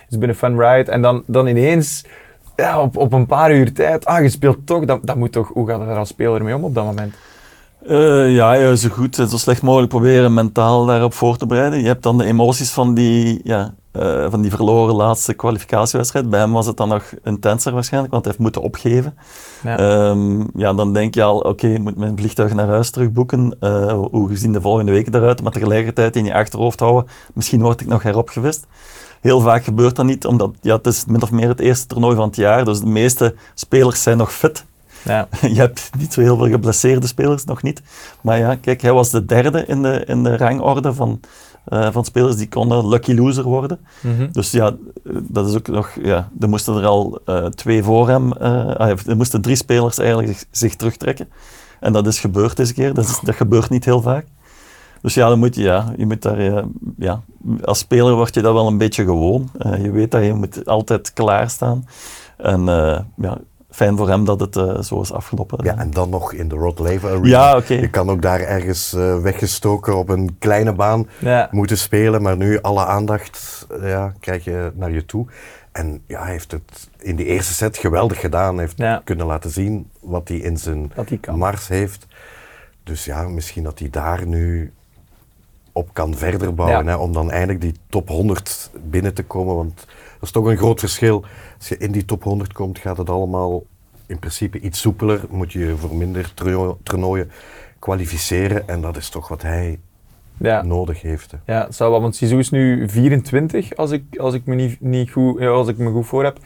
[0.08, 0.92] it's been a fun ride.
[0.92, 2.06] En dan, dan ineens,
[2.56, 4.86] ja, op, op een paar uur tijd, ah, je speelt toch.
[4.86, 7.16] Dat, dat moet toch, hoe gaat het er als speler mee om op dat moment?
[7.88, 11.80] Eh, ja, zo goed en zo slecht mogelijk proberen mentaal daarop voor te bereiden.
[11.80, 16.30] Je hebt dan de emoties van die, ja, eh, van die verloren laatste kwalificatiewedstrijd.
[16.30, 19.18] Bij hem was het dan nog intenser waarschijnlijk, want hij heeft moeten opgeven.
[19.64, 19.78] Ja.
[19.78, 23.56] Ehm, ja, dan denk je al, oké, ik moet mijn vliegtuig naar huis terugboeken.
[23.60, 27.82] Eh, hoe gezien de volgende weken eruit, maar tegelijkertijd in je achterhoofd houden, misschien word
[27.82, 28.68] ik nog heropgevist.
[29.22, 32.16] Heel vaak gebeurt dat niet, omdat ja, het is min of meer het eerste toernooi
[32.16, 34.66] van het jaar, dus de meeste spelers zijn nog fit.
[35.04, 35.28] Ja.
[35.54, 37.82] Je hebt niet zo heel veel geblesseerde spelers, nog niet.
[38.22, 41.20] Maar ja, kijk, hij was de derde in de, in de rangorde van,
[41.64, 43.80] eh, van spelers die konden lucky loser worden.
[44.02, 44.32] Mhm.
[44.32, 48.34] Dus ja, dat is ook nog, ja, er moesten er al eh, twee voor hem,
[48.34, 51.28] eh, ah, er moesten drie spelers eigenlijk zich, zich terugtrekken.
[51.80, 54.26] En dat is gebeurd deze keer, dat, is, dat gebeurt niet heel vaak.
[55.02, 56.64] Dus ja, dan moet je, ja, je moet daar,
[56.98, 57.22] ja,
[57.64, 59.52] als speler word je dat wel een beetje gewoon.
[59.82, 61.88] Je weet dat je moet altijd klaarstaan.
[62.38, 62.66] En
[63.16, 63.38] ja,
[63.74, 65.66] fijn voor hem dat het eh, zo is afgelopen.
[65.66, 67.28] ja, en dan nog in de Rod Laver Arena.
[67.28, 67.62] Ja.
[67.68, 71.48] Je kan ook daar ergens eh, weggestoken op een kleine baan Ja.
[71.52, 75.26] moeten spelen, maar nu alle aandacht eh, ja, krijg je naar je toe.
[75.72, 78.54] En ja, hij heeft het in de eerste set geweldig gedaan.
[78.56, 79.02] Hij heeft Ja.
[79.04, 82.06] kunnen laten zien wat hij in zijn hij mars heeft.
[82.84, 84.74] Dus ja, misschien dat hij daar nu
[85.72, 86.88] op kan verder bouwen.
[86.88, 89.56] Hè, om dan eindelijk die top 100 binnen te komen.
[89.56, 89.86] Want dat
[90.22, 91.24] is toch een groot verschil.
[91.64, 93.64] Als je in die top 100 komt, gaat het allemaal
[94.06, 95.22] in principe iets soepeler.
[95.30, 97.32] Moet je je voor minder toerno- toernooien
[97.80, 98.68] kwalificeren.
[98.68, 99.80] En dat is toch wat hij
[100.38, 100.62] Ja.
[100.62, 101.32] nodig heeft.
[101.32, 101.54] Hè.
[101.54, 104.82] Ja, het zou wel, want Sisu is nu 24, als ik, als ik, me, niet,
[104.82, 106.38] niet goed, ja, als ik me goed voor heb.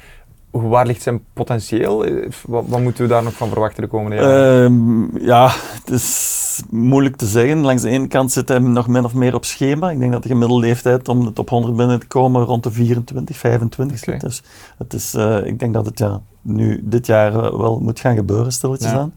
[0.51, 2.05] Waar ligt zijn potentieel?
[2.47, 4.63] Wat, wat moeten we daar nog van verwachten de komende jaren?
[4.65, 5.49] Ehm, ja,
[5.83, 6.35] het is
[6.69, 7.57] moeilijk te zeggen.
[7.61, 9.91] Langs de ene kant zit hij nog min of meer op schema.
[9.91, 12.71] Ik denk dat de gemiddelde leeftijd om de top 100 binnen te komen rond de
[12.71, 14.07] 24, 25 zit.
[14.07, 14.17] Oké.
[14.17, 14.43] Dus
[14.77, 18.51] het is, eh, ik denk dat het ja, nu dit jaar wel moet gaan gebeuren,
[18.51, 18.97] stilletjes Ja.
[18.97, 19.13] aan.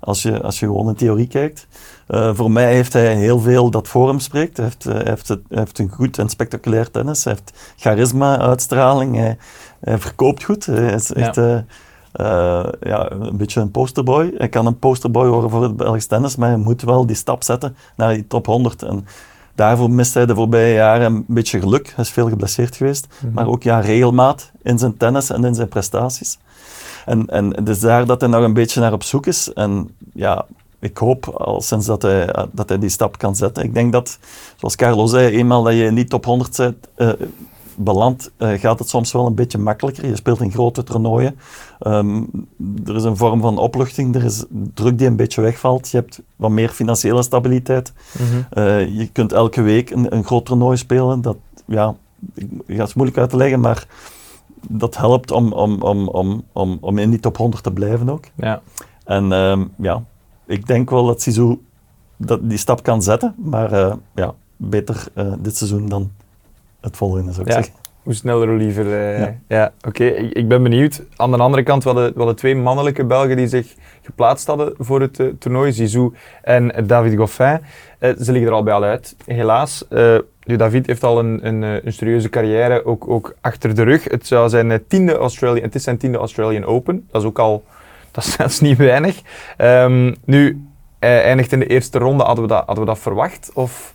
[0.00, 1.66] Als je, als je gewoon in theorie kijkt.
[2.06, 4.56] Eh, voor mij heeft hij heel veel dat voor hem spreekt.
[4.56, 7.24] Hij heeft, eh, heeft, het- heeft een goed en spectaculair tennis.
[7.24, 9.16] Hij heeft charisma, uitstraling.
[9.16, 9.36] Hij,
[9.84, 10.66] hij verkoopt goed.
[10.66, 11.14] Hij is Ja.
[11.14, 11.56] echt eh,
[12.12, 14.32] eh, ja, een beetje een posterboy.
[14.36, 17.42] Hij kan een posterboy worden voor het Belgisch tennis, maar hij moet wel die stap
[17.42, 18.82] zetten naar die top 100.
[18.82, 19.06] En
[19.54, 21.92] daarvoor mist hij de voorbije jaren een beetje geluk.
[21.94, 23.32] Hij is veel geblesseerd geweest, Mhm.
[23.34, 26.38] maar ook ja, regelmaat in zijn tennis en in zijn prestaties.
[27.06, 29.52] En, en het is daar dat hij nog een beetje naar op zoek is.
[29.52, 30.46] En ja,
[30.78, 33.64] ik hoop al sinds dat hij, dat hij die stap kan zetten.
[33.64, 34.18] Ik denk dat,
[34.56, 37.08] zoals Carlo zei, eenmaal dat je in die top 100 zit, eh,
[37.76, 40.06] belandt, eh, gaat het soms wel een beetje makkelijker.
[40.06, 41.36] Je speelt in grote toernooien.
[41.78, 42.22] Ehm,
[42.86, 45.88] er is een vorm van opluchting, er is druk die een beetje wegvalt.
[45.90, 47.92] Je hebt wat meer financiële stabiliteit.
[48.18, 48.58] Mhm.
[48.58, 51.20] Eh, je kunt elke week een, een groot toernooi spelen.
[51.22, 51.94] Dat, ja,
[52.34, 53.86] ik- ja, het is moeilijk uit te leggen, maar
[54.68, 58.24] dat helpt om, om, om, om, om, om in die top 100 te blijven ook.
[58.34, 58.60] Ja.
[59.04, 60.02] En ehm, ja,
[60.46, 61.58] ik denk wel dat Sisu
[62.16, 65.06] dat die stap kan zetten, maar eh, ja, beter
[65.38, 66.10] dit seizoen dan
[66.84, 67.62] het volgende, zou ik Ja.
[67.62, 67.82] zeggen.
[68.02, 68.92] Hoe sneller, hoe liever.
[68.92, 69.72] eh, ja, Ja.
[69.86, 70.04] oké.
[70.04, 71.02] Ik, ik ben benieuwd.
[71.16, 74.74] Aan de andere kant, we hadden, we hadden twee mannelijke Belgen die zich geplaatst hadden
[74.78, 75.72] voor het eh, toernooi.
[75.72, 77.60] Zizou en David Goffin.
[77.98, 79.88] Eh, ze liggen er al bij al uit, helaas.
[79.88, 84.04] Eh, nu, David heeft al een, een, een serieuze carrière ook, ook achter de rug.
[84.04, 87.08] Het, zou zijn tiende Australian, het is zijn tiende Australian Open.
[87.10, 87.64] Dat is ook al...
[88.14, 89.20] Dat is, dat is niet weinig.
[89.56, 90.66] Ehm, nu,
[90.98, 92.24] hij eindigt in de eerste ronde.
[92.24, 93.50] Hadden we dat, hadden we dat verwacht?
[93.54, 93.94] Of...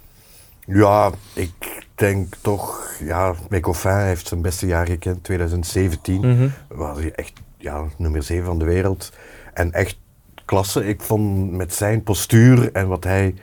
[0.66, 1.52] Ja, ik
[2.00, 6.20] denk toch, ja, Goffin heeft zijn beste jaar gekend, 2017.
[6.20, 6.48] Mhm.
[6.68, 9.12] was hij echt ja, nummer 7 van de wereld.
[9.54, 9.98] En echt
[10.46, 10.88] klasse.
[10.88, 13.34] Ik vond met zijn postuur en wat hij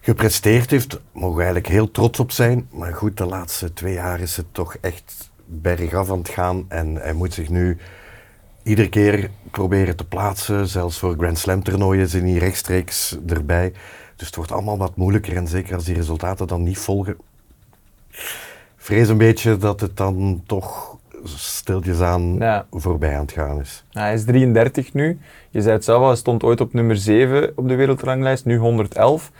[0.00, 2.68] gepresteerd heeft, mogen we eigenlijk heel trots op zijn.
[2.70, 6.64] Maar goed, de laatste twee jaar is het toch echt bergaf aan het gaan.
[6.68, 7.76] En hij moet zich nu
[8.62, 10.66] iedere keer proberen te plaatsen.
[10.66, 13.72] Zelfs voor Grand Slam toernooien is hij rechtstreeks erbij.
[14.16, 15.36] Dus het wordt allemaal wat moeilijker.
[15.36, 17.16] En zeker als die resultaten dan niet volgen.
[18.76, 22.66] Vrees een beetje dat het dan toch stiltjes aan Ja.
[22.70, 23.84] voorbij aan het gaan is.
[23.92, 25.18] Nou, hij is 33 nu.
[25.50, 28.56] Je zei het zelf al, hij stond ooit op nummer 7 op de wereldranglijst, nu
[28.56, 29.32] 111.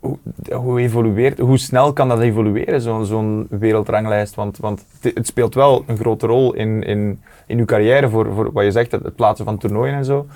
[0.00, 0.18] Hoe,
[0.52, 4.34] hoe, evolueert, hoe snel kan dat evolueren, zo'n zo'n wereldranglijst?
[4.34, 8.52] Want, want het, speelt wel een grote rol in, in, in uw carrière voor, voor
[8.52, 10.26] wat je zegt, het plaatsen van toernooien en zo.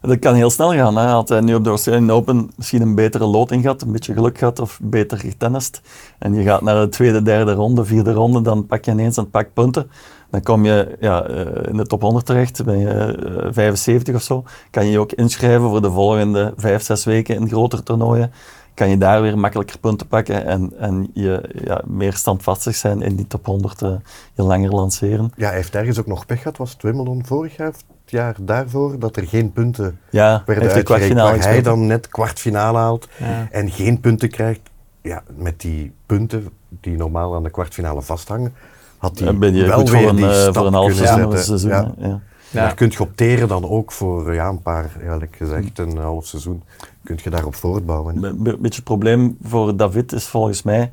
[0.00, 0.96] Dat kan heel snel gaan.
[0.96, 1.06] Hè.
[1.06, 4.60] Had nu op de Australian Open misschien een betere loting gehad, een beetje geluk gehad
[4.60, 5.80] of beter getennist.
[6.18, 9.30] En je gaat naar de tweede, derde ronde, vierde ronde, dan pak je ineens een
[9.30, 9.90] pak punten.
[10.30, 14.22] Dan kom je ja, eh, in de top 100 terecht, ben je eh, 75 of
[14.22, 14.44] zo.
[14.70, 18.32] Kan je je ook inschrijven voor de volgende vijf, zes weken in grotere toernooien.
[18.74, 23.16] Kan je daar weer makkelijker punten pakken en, en je ja, meer standvastig zijn in
[23.16, 23.92] die top 100, eh,
[24.34, 25.32] je langer lanceren.
[25.36, 26.56] Ja, hij heeft ergens ook nog pech gehad.
[26.56, 27.72] Was het Wimbledon vorig jaar
[28.10, 28.98] jaar daarvoor?
[28.98, 30.84] Dat er geen punten Ja, werden uitgereikt.
[30.86, 33.48] kwartfinale Waar hij dan net kwartfinale haalt Ja.
[33.50, 34.60] en geen punten krijgt.
[35.02, 38.52] Ja, met die punten die normaal aan de kwartfinale vasthangen,
[38.98, 40.72] had hij Dan ben je wel goed weer voor een, die eh, stap voor een
[40.72, 41.70] half kunnen seizoen seizoen.
[41.70, 41.94] Ja.
[41.98, 42.20] Ja.
[42.50, 42.60] Ja.
[42.60, 46.62] Daar kun je opteren dan ook voor ja, een paar, eerlijk gezegd, een half seizoen.
[47.04, 48.24] Kun je daarop voortbouwen.
[48.24, 50.90] Een be- beetje het probleem voor David is volgens mij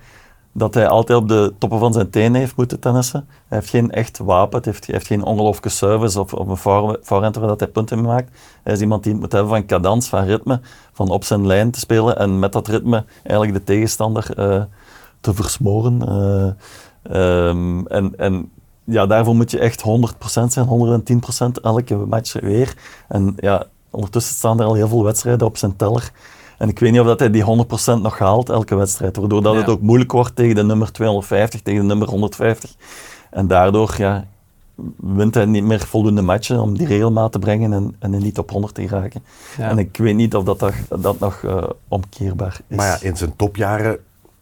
[0.57, 3.27] dat hij altijd op de toppen van zijn tenen heeft moeten tennissen.
[3.47, 6.57] Hij heeft geen echt wapen, het heeft, hij heeft geen ongelooflijke service of, of een
[6.57, 8.31] voor- voorhand waar dat hij punten mee maakt.
[8.63, 10.59] Hij is iemand die moet hebben van cadans, van ritme,
[10.93, 14.63] van op zijn lijn te spelen en met dat ritme eigenlijk de tegenstander eh,
[15.21, 16.07] te versmoren.
[16.07, 18.51] Eh, ehm, en, en
[18.83, 20.67] ja, daarvoor moet je echt 100% zijn,
[21.57, 22.73] 110% elke match weer.
[23.07, 26.11] En ja, ondertussen staan er al heel veel wedstrijden op zijn teller.
[26.57, 29.15] En ik weet niet of dat hij die 100% nog haalt, elke wedstrijd.
[29.17, 29.59] Waardoor dat Ja.
[29.59, 32.75] het ook moeilijk wordt tegen de nummer 250, tegen de nummer 150.
[33.31, 34.25] En daardoor ja,
[34.95, 38.31] wint hij niet meer voldoende matchen om die regelmaat te brengen en, en in die
[38.31, 39.23] top 100 te geraken.
[39.57, 39.69] Ja.
[39.69, 42.77] En ik weet niet of dat, dat, dat nog eh, omkeerbaar is.
[42.77, 43.97] Maar ja, in zijn topjaren,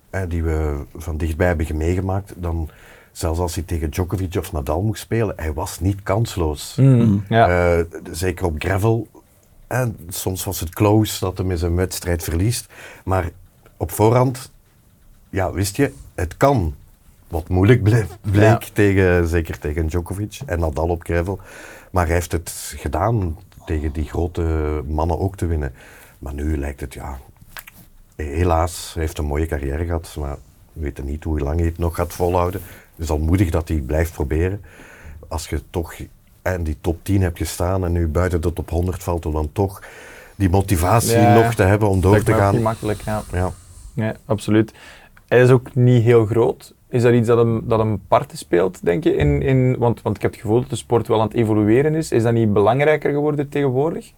[0.09, 2.69] eh, die we van dichtbij hebben meegemaakt, dan
[3.11, 6.75] zelfs als hij tegen Djokovic of Nadal moest spelen, hij was niet kansloos.
[6.79, 7.75] Mm, ja.
[7.77, 9.07] Eh, zeker op gravel.
[9.67, 12.65] En soms was het close dat hij in zijn wedstrijd verliest.
[13.03, 13.29] Maar
[13.77, 14.51] op voorhand
[15.29, 16.75] ja, wist je, het kan.
[17.27, 18.69] Wat moeilijk bleek, bleek Ja.
[18.73, 21.39] tegen, zeker tegen Djokovic en Nadal op gravel.
[21.91, 25.73] Maar hij heeft het gedaan tegen die grote mannen ook te winnen.
[26.19, 27.19] Maar nu lijkt het, ja,
[28.15, 30.37] helaas, hij heeft een mooie carrière gehad, maar
[30.73, 32.61] we weten niet hoe lang hij het nog gaat volhouden.
[32.95, 34.61] Het is al moedig dat hij blijft proberen.
[35.27, 35.95] Als je toch
[36.53, 39.49] in die top 10 hebt gestaan en nu buiten de top 100 valt, om dan
[39.51, 39.81] toch
[40.35, 42.53] die motivatie Ja, nog te hebben om door te gaan.
[42.53, 43.23] niet makkelijk, ja.
[43.31, 43.51] Ja.
[43.93, 44.73] Nee, absoluut.
[45.27, 46.73] Hij is ook niet heel groot.
[46.89, 49.15] Is dat iets dat hem, dat hem parten speelt, denk je?
[49.15, 51.95] In, in, want, want ik heb het gevoel dat de sport wel aan het evolueren
[51.95, 52.11] is.
[52.11, 54.11] Is dat niet belangrijker geworden tegenwoordig?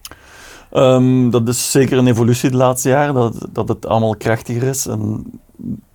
[0.71, 4.85] Ehm, dat is zeker een evolutie de laatste jaren, dat, dat het allemaal krachtiger is
[4.85, 5.25] en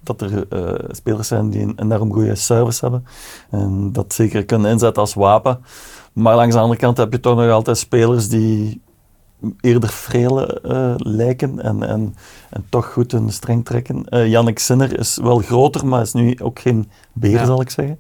[0.01, 3.07] dat er eh, spelers zijn die een enorm goede service hebben
[3.51, 5.65] en dat zeker kunnen inzetten als wapen.
[6.13, 8.81] Maar langs de andere kant heb je toch nog altijd spelers die
[9.61, 12.15] eerder frele eh, lijken en, en,
[12.51, 14.07] en toch goed hun streng trekken.
[14.29, 17.45] Yannick Sinner is wel groter, maar is nu ook geen beer, Ja.
[17.45, 17.99] zal ik zeggen.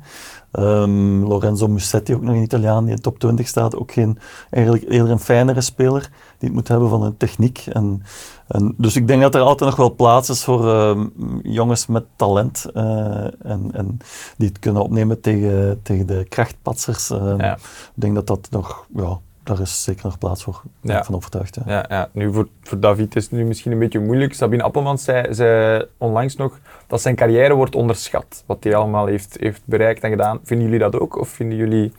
[0.52, 4.18] Ehm, Lorenzo Musetti, ook nog een Italiaan die in top 20 staat, ook geen,
[4.50, 6.10] eigenlijk eerder een fijnere speler
[6.42, 7.64] die het moet hebben van een techniek.
[7.72, 8.02] En,
[8.48, 11.06] en, dus ik denk dat er altijd nog wel plaats is voor ehm,
[11.42, 13.98] jongens met talent eh, en, en
[14.36, 17.10] die het kunnen opnemen tegen, tegen de krachtpatsers.
[17.10, 17.54] Ehm, Ja.
[17.54, 17.60] Ik
[17.94, 20.62] denk dat dat nog, ja, daar is zeker nog plaats voor.
[20.80, 20.98] Ja.
[20.98, 21.54] ik van overtuigd.
[21.54, 21.72] Ja.
[21.72, 22.08] Ja, ja.
[22.12, 24.34] Nu voor, voor David is het nu misschien een beetje moeilijk.
[24.34, 28.42] Sabine Appelmans zei, zei onlangs nog dat zijn carrière wordt onderschat.
[28.46, 30.40] Wat hij allemaal heeft, heeft bereikt en gedaan.
[30.44, 31.18] Vinden jullie dat ook?
[31.18, 31.92] Of vinden jullie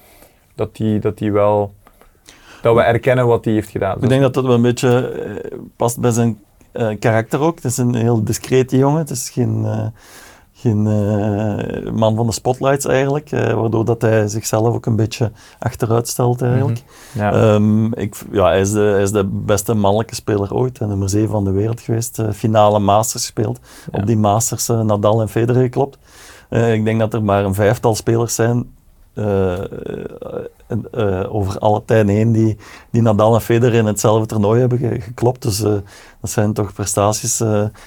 [0.56, 1.74] dat hij dat die wel...
[2.64, 4.02] Dat we erkennen wat hij heeft gedaan?
[4.02, 6.40] Ik denk dat dat wel een beetje eh, past bij zijn
[6.72, 7.56] eh, karakter ook.
[7.56, 9.00] Het is een heel discrete jongen.
[9.00, 9.86] Het is geen, eh,
[10.54, 10.84] geen
[11.96, 13.30] man van de spotlights eigenlijk.
[13.30, 16.84] waardoor dat hij zichzelf ook een beetje achteruit stelt eigenlijk.
[17.12, 17.34] ja.
[17.34, 20.80] Ehm, ik, ja, hij, is de, hij is de beste mannelijke speler ooit.
[20.80, 22.22] nummer 7 van de wereld geweest.
[22.34, 23.60] finale Masters gespeeld.
[23.92, 24.00] Ja.
[24.00, 25.98] Op die Masters Nadal en Federer geklopt.
[26.50, 28.73] Ik denk dat er maar een vijftal spelers zijn
[29.14, 29.54] eh,
[30.92, 32.58] eh, over alle tijden heen die,
[32.92, 35.42] die Nadal en Federer in hetzelfde toernooi hebben ge- geklopt.
[35.42, 35.72] Dus eh,
[36.22, 37.42] dat zijn toch prestaties.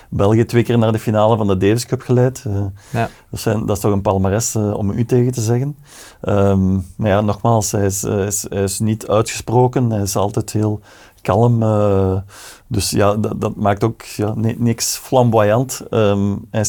[0.09, 2.45] België twee keer naar de finale van de Davis Cup geleid.
[2.91, 3.09] Ja.
[3.31, 5.77] dat, zijn, dat is toch een palmares eh, om u tegen te zeggen.
[6.21, 9.91] Ehm, maar ja, nogmaals, hij is, hij, is, hij is niet uitgesproken.
[9.91, 10.81] Hij is altijd heel
[11.27, 11.63] kalm.
[11.63, 12.17] eh,
[12.67, 15.83] dus ja, dat, dat maakt ook ja, ni- niks flamboyant.
[15.91, 16.65] Ehm, hij,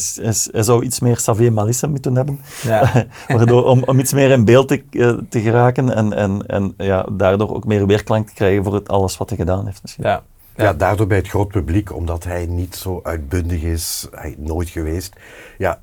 [0.62, 2.40] zou iets meer Xavier Malisse moeten hebben.
[2.62, 3.06] ja.
[3.28, 7.06] Waardoor, om, om iets meer in beeld te, eh, te geraken en, en, en ja,
[7.12, 9.82] daardoor ook meer weerklank te krijgen voor het alles wat hij gedaan heeft.
[9.82, 10.04] Misschien.
[10.04, 10.22] ja.
[10.56, 15.16] Ja, daardoor bij het groot publiek, omdat hij niet zo uitbundig is, hij nooit geweest.
[15.58, 15.80] Ja,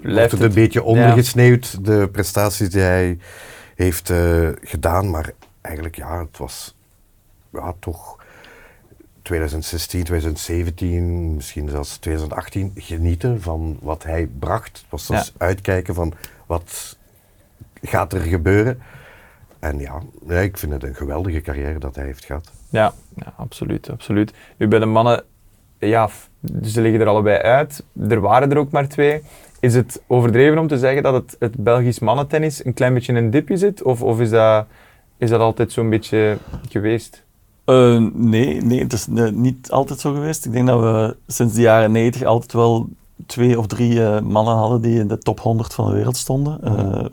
[0.00, 3.18] Blijft wordt het het- een beetje ondergesneeuwd, de prestaties die hij
[3.74, 5.10] heeft eh, gedaan.
[5.10, 5.30] Maar
[5.60, 6.74] eigenlijk, ja, het was
[7.52, 8.16] ja, toch
[9.22, 14.78] 2016, 2017, misschien zelfs 2018 genieten van wat hij bracht.
[14.78, 16.12] Het was dus uitkijken van
[16.46, 16.96] wat
[17.82, 18.82] gaat er gebeuren.
[19.58, 22.50] En ja, ja, ik vind het een geweldige carrière dat hij heeft gehad.
[22.68, 24.32] Ja, ja, absoluut, absoluut.
[24.56, 25.24] Nu bij de mannen,
[25.78, 26.28] ja, f-
[26.62, 27.84] ze liggen er allebei uit.
[28.08, 29.22] Er waren er ook maar twee.
[29.60, 33.18] Is het overdreven om te zeggen dat het, het Belgisch mannentennis een klein beetje in
[33.24, 33.82] een dipje zit?
[33.82, 34.66] Of, of is, dat,
[35.16, 37.24] is dat altijd zo'n beetje geweest?
[37.68, 40.44] Eh, nee, nee, het is eh, niet altijd zo geweest.
[40.44, 42.88] Ik denk dat we sinds de jaren 90 altijd wel
[43.26, 46.60] twee of drie eh, mannen hadden die in de top 100 van de wereld stonden.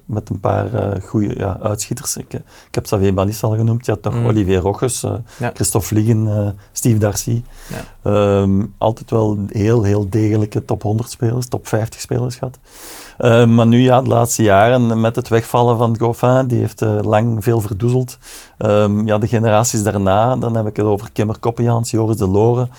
[0.05, 2.17] met een paar goede ja, uitschieters.
[2.17, 3.85] Ik, ik heb Xavier Balis al genoemd.
[3.85, 4.25] Je had nog Mm.
[4.25, 5.01] Olivier Roches,
[5.39, 5.51] Ja.
[5.53, 7.41] Christophe Vliegen, eh, Steve Darcy.
[7.69, 8.11] Ja.
[8.11, 12.59] Ehm, altijd wel heel, heel degelijke top 100 spelers, top 50 spelers gehad.
[13.17, 16.99] Eh, maar nu ja, de laatste jaren met het wegvallen van Goffin, die heeft eh,
[17.01, 18.17] lang veel verdoezeld.
[18.57, 22.69] Ehm, ja, de generaties daarna, dan heb ik het over Kimmer Koppenjans, Joris de Loren.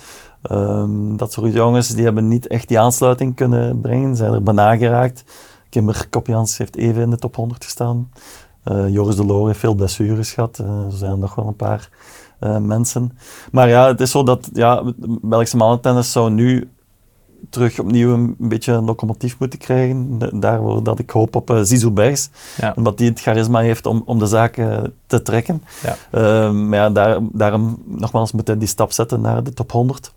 [0.41, 5.11] Ehm, dat soort jongens, die hebben niet echt die aansluiting kunnen brengen, zijn er bijna.
[5.69, 8.11] Kimmer Koppenjans heeft even in de top 100 gestaan.
[8.63, 10.59] Eh, Joris de Loren heeft veel blessures gehad.
[10.59, 11.89] Eh, er zijn nog wel een paar
[12.61, 13.17] mensen.
[13.51, 16.69] Maar ja, het is zo dat ja, Belgische mannentennis zou nu
[17.49, 20.19] terug opnieuw een, beetje een locomotief moeten krijgen.
[20.39, 22.29] Daarvoor dat ik hoop op uh, Zizou Bergs.
[22.57, 22.73] Ja.
[22.75, 25.63] Omdat die het charisma heeft om, om de zaken te trekken.
[25.83, 25.95] Ja.
[26.11, 30.13] Eh, maar ja, daar, daarom nogmaals moet hij die stap zetten naar de top 100.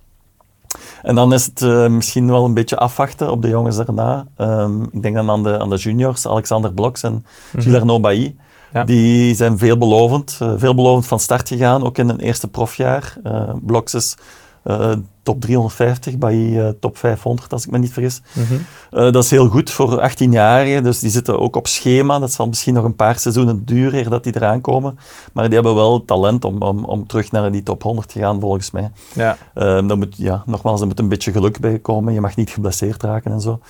[1.03, 4.27] En dan is het eh, misschien wel een beetje afwachten op de jongens daarna.
[4.37, 7.27] Ehm, ik denk dan aan de, aan de juniors, Alexander Bloks en.
[7.57, 8.37] Gilles Bailly.
[8.73, 8.85] Ja.
[8.85, 13.17] Die zijn veelbelovend, eh, veelbelovend van start gegaan, ook in hun eerste profjaar.
[13.23, 14.17] Eh Bloks is
[14.63, 14.93] eh,
[15.23, 18.23] top 350 bij eh, top 500, als ik me niet vergis.
[18.33, 18.55] Mhm.
[18.91, 22.19] Eh, dat is heel goed voor 18-jarigen, dus die zitten ook op schema.
[22.19, 24.99] Dat zal misschien nog een paar seizoenen duren eer dat die eraan komen.
[25.33, 28.41] Maar die hebben wel talent om, om, om terug naar die top 100 te gaan,
[28.41, 28.91] volgens mij.
[29.15, 29.37] Ja.
[29.55, 32.13] Uh, dan moet, ja, nogmaals, er moet een beetje geluk bij komen.
[32.13, 33.61] Je mag niet geblesseerd raken en zo.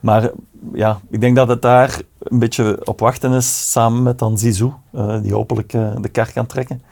[0.00, 0.30] Maar
[0.72, 4.72] ja, ik denk dat het daar een beetje op wachten is, samen met dan Zizou,
[4.94, 6.82] uh, die hopelijk uh, de kar kan trekken.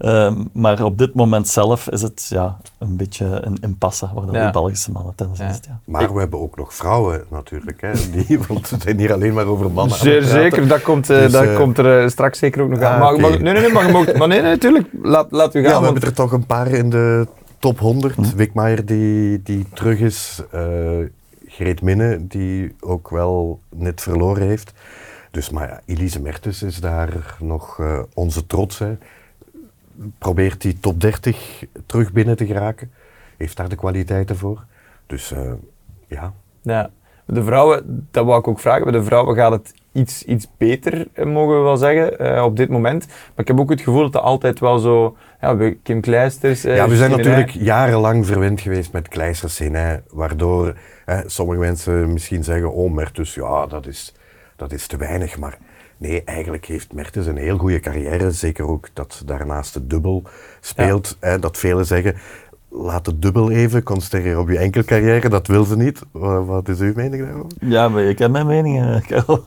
[0.00, 4.46] Uh, maar op dit moment zelf is het ja, een beetje een impasse waar ja.
[4.46, 5.52] de Belgische mannen tennis ja.
[5.52, 5.64] zit.
[5.66, 5.80] Ja.
[5.84, 7.80] Maar we hebben ook nog vrouwen natuurlijk.
[7.80, 9.96] Hè, die, want we zijn hier alleen maar over mannen.
[9.96, 13.00] Zeer zeker, dat komt, uh, dus, dat uh, komt er straks zeker ook nog aan.
[13.00, 13.20] Ah, okay.
[13.30, 14.88] maar, nee, nee, nee, maar, maar, maar nee, nee, natuurlijk.
[15.02, 15.70] Laat, laat u gaan.
[15.70, 15.92] Ja, we want...
[15.92, 17.26] hebben er toch een paar in de
[17.58, 18.14] top 100.
[18.14, 18.36] Hm.
[18.36, 20.42] Wikmaier die, die terug is.
[20.54, 20.60] Uh,
[21.46, 24.72] Greet Minne, die ook wel net verloren heeft.
[25.30, 28.78] Dus, maar ja, Elise Mertens is daar nog uh, onze trots.
[28.78, 28.96] Hè.
[30.18, 32.92] Probeert die top 30 terug binnen te geraken.
[33.36, 34.64] Heeft daar de kwaliteiten voor.
[35.06, 35.52] Dus uh,
[36.06, 36.32] ja.
[36.62, 36.90] Ja,
[37.26, 38.82] de vrouwen, dat wou ik ook vragen.
[38.82, 42.68] Bij de vrouwen gaat het iets, iets beter, mogen we wel zeggen, uh, op dit
[42.68, 43.06] moment.
[43.06, 45.16] Maar ik heb ook het gevoel dat het altijd wel zo...
[45.40, 46.62] Ja, Kim Kleisters...
[46.62, 52.44] ja, we zijn natuurlijk jarenlang verwend geweest met Kleisters in, waardoor hè, sommige mensen misschien
[52.44, 54.14] zeggen, oh Mertus, ja, dat is,
[54.56, 55.38] dat is te weinig.
[55.38, 55.58] Maar
[56.00, 58.30] nee, eigenlijk heeft Mertus een heel goede carrière.
[58.30, 60.22] Zeker ook dat ze daarnaast de dubbel
[60.60, 61.16] speelt.
[61.20, 61.28] Ja.
[61.28, 62.14] Hè, dat velen zeggen,
[62.68, 65.28] laat het dubbel even, concentreren op je enkel carrière.
[65.28, 66.02] Dat wil ze niet.
[66.46, 67.50] Wat is uw mening daarover?
[67.60, 69.42] Ja, maar ik heb mijn mening, Karel.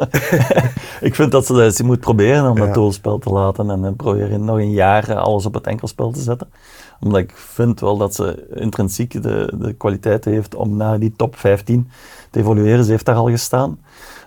[1.02, 2.66] ik vind dat ze dat ze moet proberen om ja.
[2.66, 6.50] dat dubbelspel te laten en proberen nog een jaar alles op het enkelspel te zetten.
[7.00, 11.36] Omdat ik vind wel dat ze intrinsiek de, de kwaliteit heeft om naar die top
[11.36, 11.90] 15
[12.30, 12.84] te evolueren.
[12.84, 13.78] Ze heeft daar al gestaan.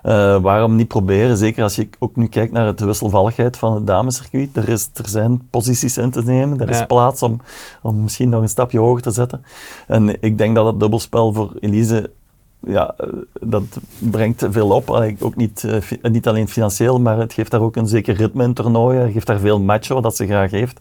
[0.07, 1.37] Uh, waarom niet proberen?
[1.37, 4.57] Zeker als je ook nu kijkt naar de wisselvalligheid van het damescircuit.
[4.57, 6.61] Er, is, er zijn posities in te nemen.
[6.61, 7.41] Er is plaats om,
[7.83, 9.45] om misschien nog een stapje hoger te zetten.
[9.87, 12.11] En ik denk dat het dubbelspel voor Elise
[12.67, 12.95] ja,
[13.41, 13.63] dat
[13.99, 14.91] brengt veel op.
[14.91, 18.45] Allee, ook niet, uh, niet alleen financieel, maar het geeft daar ook een zeker ritme
[18.45, 19.03] in toernooien.
[19.03, 20.81] Het geeft daar veel matchen, wat dat ze graag heeft.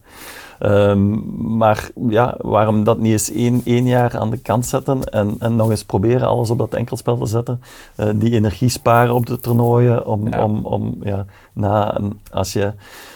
[0.60, 1.24] Um,
[1.58, 5.56] maar ja, waarom dat niet eens één, één jaar aan de kant zetten en, en
[5.56, 7.62] nog eens proberen alles op dat enkelspel te zetten.
[7.98, 10.06] Uh, die energie sparen op de toernooien.
[10.06, 10.44] Om, ja.
[10.44, 12.00] om, om, ja, na,
[12.32, 12.74] als, je,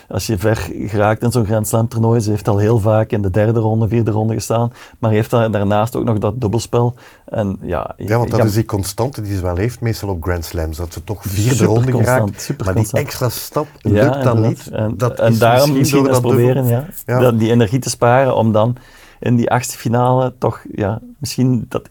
[0.09, 3.21] als je ver geraakt in zo'n Grand Slam toernooi, ze heeft al heel vaak in
[3.21, 6.93] de derde ronde, vierde ronde gestaan, maar heeft daarnaast ook nog dat dubbelspel.
[7.25, 10.45] En, ja, ja, want dat is die constante die ze wel heeft, meestal op Grand
[10.45, 14.67] Slams, dat ze toch vierde ronde geraakt, maar die extra stap ja, lukt dan niet.
[14.71, 17.31] En, dat en daarom misschien eens proberen, ja, Ja.
[17.31, 18.77] die energie te sparen om dan
[19.19, 21.89] in die achtste finale toch ja, misschien dat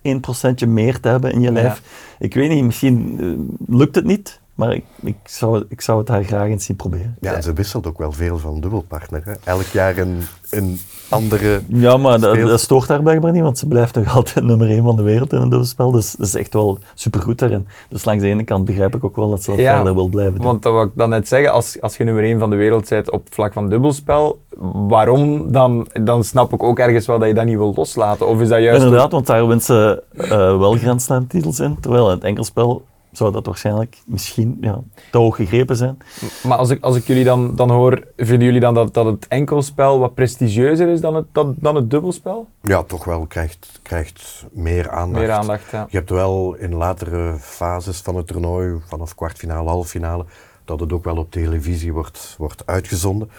[0.64, 1.82] 1% meer te hebben in je lijf.
[2.18, 3.38] Ik weet niet, misschien uh,
[3.78, 7.16] lukt het niet, maar ik, ik, zou, ik zou het haar graag eens zien proberen.
[7.20, 9.22] Ja, en ze wisselt ook wel veel van dubbelpartner.
[9.24, 9.32] Hè?
[9.44, 13.94] Elk jaar een, een andere Ja, maar dat, stoort haar blijkbaar niet, want ze blijft
[13.94, 15.90] nog altijd nummer 1 van de wereld in een dubbelspel.
[15.90, 17.68] Dus dat is echt wel supergoed daarin.
[17.88, 20.08] Dus langs de ene kant begrijp ik ook wel dat ze dat Ja, verder wil
[20.08, 20.44] blijven doen.
[20.44, 22.88] Want dat wou ik dan net zeggen, als, als je nummer 1 van de wereld
[22.88, 24.40] bent op vlak van dubbelspel,
[24.88, 28.26] waarom dan, dan snap ik ook ergens wel dat je dat niet wil loslaten.
[28.26, 28.82] Of is dat juist...
[28.82, 32.82] Inderdaad, want daar wint ze uh, wel Grand Slam titels in, terwijl in het enkelspel
[33.18, 35.98] zou dat waarschijnlijk misschien ja, te hoog gegrepen zijn.
[36.42, 39.28] Maar als ik, als ik jullie dan, dan hoor, vinden jullie dan dat, dat het
[39.28, 42.48] enkelspel wat prestigieuzer is dan het, dan, dan het dubbelspel?
[42.62, 45.24] Ja, toch wel krijgt, krijgt meer aandacht.
[45.24, 45.86] Meer aandacht, ja.
[45.90, 50.24] Je hebt wel in latere fases van het toernooi, vanaf kwartfinale, halffinale,
[50.64, 53.30] dat het ook wel op televisie wordt, wordt uitgezonden.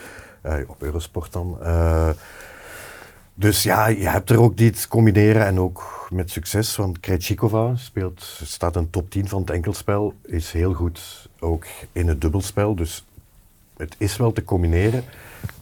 [0.46, 1.58] Uh, op Eurosport dan.
[1.62, 2.10] Uh,
[3.40, 6.76] dus ja, je hebt er ook die te combineren en ook met succes.
[6.76, 12.08] Want Krejcikova speelt, staat een top 10 van het enkelspel, is heel goed ook in
[12.08, 12.76] het dubbelspel.
[12.76, 13.06] Dus
[13.78, 15.04] het is wel te combineren.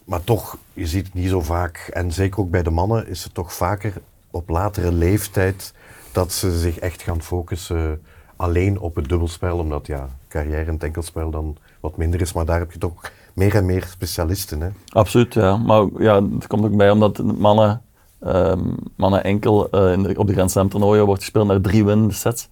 [0.05, 1.89] Maar toch, je ziet het niet zo vaak.
[1.93, 3.93] En zeker ook bij de mannen is het toch vaker
[4.31, 5.73] op latere leeftijd
[6.11, 8.01] dat ze zich echt gaan focussen
[8.35, 9.57] alleen op het dubbelspel.
[9.57, 12.33] Omdat ja, carrière in het enkelspel dan wat minder is.
[12.33, 14.61] Maar daar heb je toch meer en meer specialisten.
[14.61, 14.69] Hè?
[14.89, 15.57] Absoluut, ja.
[15.57, 17.81] Maar ja, het komt ook bij omdat mannen,
[18.25, 21.85] um, mannen enkel uh, in de, op de Grand Slam toernooien wordt gespeeld naar drie
[21.85, 22.49] winnende sets.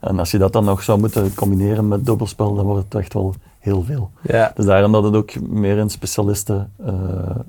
[0.00, 3.14] En als je dat dan nog zou moeten combineren met dubbelspel, dan wordt het echt
[3.14, 4.10] wel heel veel.
[4.22, 4.52] Ja.
[4.54, 6.92] Dus daarom dat het ook meer een specialisten uh,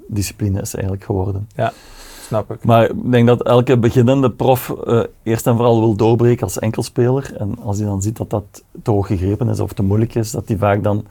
[0.08, 1.47] discipline is eigenlijk geworden.
[1.56, 1.73] Ja,
[2.21, 2.63] snap ik.
[2.63, 7.36] Maar ik denk dat elke beginnende prof uh, eerst en vooral wil doorbreken als enkelspeler.
[7.38, 10.32] En als hij dan ziet dat dat te hoog gegrepen is of te moeilijk is,
[10.32, 11.04] dat hij vaak dan uh,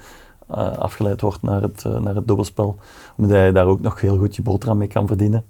[0.57, 2.79] afgeleid wordt naar het, uh, naar het dubbelspel.
[3.17, 5.45] Omdat hij daar ook nog heel goed je boterham mee kan verdienen.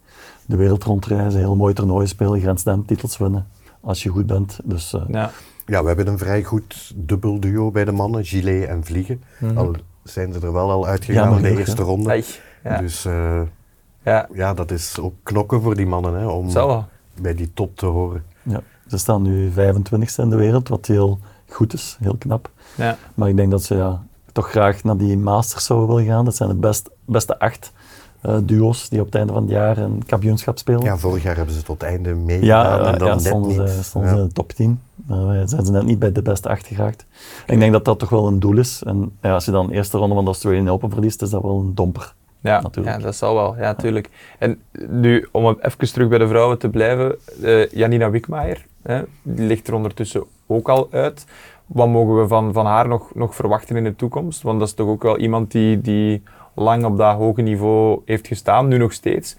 [0.47, 3.47] De wereld rondreizen, heel mooi toernooien spelen, Grand Slam titels winnen.
[3.81, 4.59] Als je goed bent.
[4.65, 5.31] Dus, uh, ja.
[5.67, 9.23] ja, we hebben een vrij goed dubbelduo bij de mannen, gilet en vliegen.
[9.39, 9.51] Mhm.
[9.51, 9.67] Mm -hmm.
[9.67, 12.25] Al zijn ze er wel al uitgegaan Ja, in de eerste ronde.
[12.65, 12.79] Ja.
[12.81, 13.41] Dus uh,
[14.03, 14.29] ja.
[14.33, 16.15] ja, dat is ook knokken voor die mannen.
[16.15, 16.85] Hè, om Zo
[17.21, 18.25] bij die top te horen.
[18.43, 21.19] Ja, ze staan nu 25ste in de wereld, wat heel
[21.49, 22.51] goed is, heel knap.
[22.77, 22.97] Ja.
[23.15, 24.07] Maar ik denk dat ze ja,
[24.39, 26.25] toch graag naar die Masters zouden willen gaan.
[26.25, 27.73] Dat zijn de best, beste acht
[28.21, 30.83] eh, duo's die op het einde van het jaar een kampioenschap spelen.
[30.83, 33.59] Ja, vorig jaar hebben ze tot het einde meegedaan Ja, en dan ja, net stonden,
[33.59, 33.71] niet.
[33.71, 34.17] ze, stonden Ja.
[34.17, 34.81] ze in de top 10.
[35.07, 37.07] Maar zijn ze net niet bij de beste acht geraakt.
[37.47, 38.83] Ik denk dat dat toch wel een doel is.
[38.83, 41.43] En ja, als je dan de eerste ronde van de Australian Open verliest, is dat
[41.43, 42.15] wel een domper.
[42.41, 42.97] Ja, Natuurlijk.
[42.97, 43.57] ja, dat zal wel.
[43.57, 44.09] Ja, tuurlijk.
[44.39, 44.59] En
[44.89, 49.69] nu, om even terug bij de vrouwen te blijven, eh, Janina Wikmaier, hè, die ligt
[49.69, 51.27] er ondertussen ook al uit.
[51.67, 54.43] Wat mogen we van, van haar nog, nog verwachten in de toekomst?
[54.43, 56.23] Want dat is toch ook wel iemand die, die
[56.55, 59.37] lang op dat hoge niveau heeft gestaan, nu nog steeds.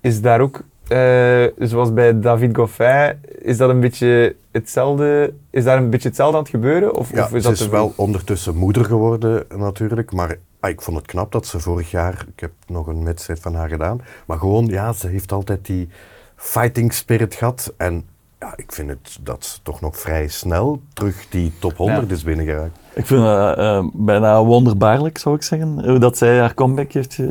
[0.00, 5.78] Is daar ook, eh, zoals bij David Goffin, is dat een beetje hetzelfde, is daar
[5.78, 6.94] een beetje hetzelfde aan het gebeuren?
[6.94, 10.80] Of, Ja, of is ze dat is wel ondertussen moeder geworden natuurlijk, maar ah, ik
[10.80, 14.00] vond het knap dat ze vorig jaar, ik heb nog een wedstrijd van haar gedaan,
[14.26, 15.88] maar gewoon, ja, ze heeft altijd die
[16.36, 18.04] fighting spirit gehad en
[18.40, 22.14] ja, ik vind het dat ze toch nog vrij snel terug die top 100 Ja.
[22.14, 22.78] is binnengeraakt.
[22.94, 27.18] Ik vind het eh, bijna wonderbaarlijk, zou ik zeggen, hoe dat zij haar comeback heeft
[27.18, 27.26] eh,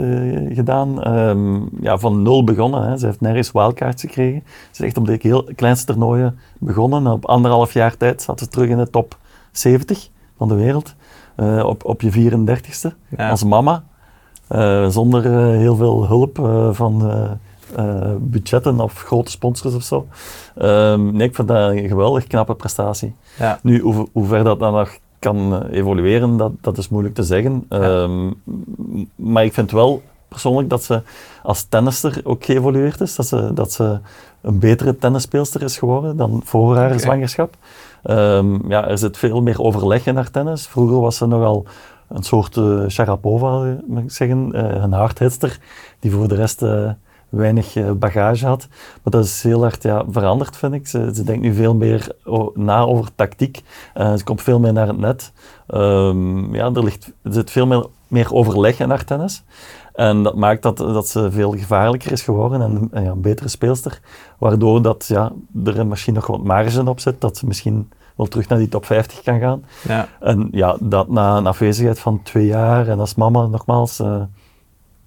[0.55, 1.03] gedaan.
[1.03, 2.83] Ehm, ja, van nul begonnen.
[2.89, 2.97] Hè.
[2.97, 4.43] Ze heeft nergens wildcards gekregen.
[4.71, 7.05] Ze is echt op de heel kleinste toernooien begonnen.
[7.05, 9.17] En op anderhalf jaar tijd zat ze terug in de top
[9.51, 10.95] 70 van de wereld.
[11.35, 13.29] Eh, op, op je 34ste, Ja.
[13.29, 13.83] als mama.
[14.47, 17.11] Eh, zonder eh, heel veel hulp eh, van
[17.75, 20.07] eh, budgetten of grote sponsors of zo.
[20.55, 23.15] Ehm, nee, ik vind dat een geweldig knappe prestatie.
[23.37, 23.59] Ja.
[23.63, 27.23] Nu, hoe, hoe ver dat dan nog kan eh, evolueren, dat, dat is moeilijk te
[27.23, 27.65] zeggen.
[27.69, 28.31] Ehm,
[29.15, 31.01] maar ik vind wel persoonlijk dat ze
[31.43, 33.15] als tennister ook geëvolueerd is.
[33.15, 33.99] Dat ze, dat ze
[34.41, 37.55] een betere tennisspeelster is geworden dan voor haar zwangerschap.
[38.03, 40.67] Ehm, ja, er zit veel meer overleg in haar tennis.
[40.67, 41.65] Vroeger was ze nogal
[42.07, 45.59] een soort eh, Sharapova, moet ik zeggen, een hardhitster,
[45.99, 46.61] die voor de rest
[47.29, 48.67] weinig eh, bagage had.
[48.69, 50.87] Maar dat is heel hard ja, veranderd, vind ik.
[50.87, 52.11] Ze, ze denkt nu veel meer
[52.53, 53.61] na over tactiek.
[53.93, 55.31] Eh, ze komt veel meer naar het net.
[55.67, 59.43] Ehm, ja, er, ligt, er zit veel meer, meer overleg in haar tennis.
[59.93, 63.49] En dat maakt dat, dat ze veel gevaarlijker is geworden en, en ja, een betere
[63.49, 63.99] speelster.
[64.37, 65.31] Waardoor dat, ja,
[65.65, 68.85] er misschien nog wat marge op zit, dat ze misschien wel terug naar die top
[68.85, 69.63] 50 kan gaan.
[69.87, 70.07] Ja.
[70.19, 74.21] En ja, dat na een afwezigheid van twee jaar en als mama nogmaals, eh,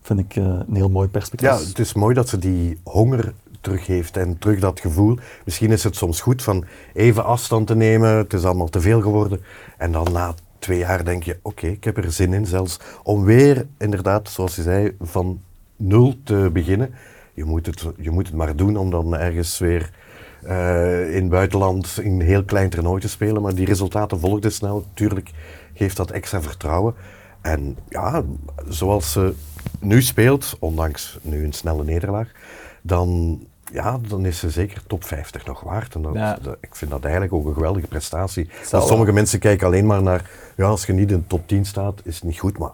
[0.02, 1.48] vind ik eh, een heel mooi perspectief.
[1.48, 5.18] Ja, het is mooi dat ze die honger terug heeft en terug dat gevoel.
[5.44, 9.00] Misschien is het soms goed van even afstand te nemen, het is allemaal te veel
[9.00, 9.40] geworden.
[9.78, 13.24] En dan na twee jaar denk je, oké, ik heb er zin in zelfs om
[13.24, 15.40] weer, inderdaad, zoals je zei, van
[15.76, 16.94] nul te beginnen.
[17.34, 19.90] Je moet het, je moet het maar doen om dan ergens weer
[20.42, 23.42] eh, in het buitenland een heel klein toernooi te spelen.
[23.42, 24.84] Maar die resultaten volgden snel.
[24.94, 25.30] Tuurlijk
[25.74, 26.94] geeft dat extra vertrouwen.
[27.42, 28.22] En ja,
[28.68, 29.34] zoals ze
[29.80, 32.28] nu speelt, ondanks nu een snelle nederlaag,
[32.82, 33.40] dan,
[33.72, 35.94] ja, dan is ze zeker top 50 nog waard.
[35.94, 36.38] En dat, Ja.
[36.42, 38.48] dat- ik vind dat eigenlijk ook een geweldige prestatie.
[38.86, 42.00] Sommige mensen kijken alleen maar naar, ja, als je niet in de top 10 staat,
[42.04, 42.58] is het niet goed.
[42.58, 42.70] Maar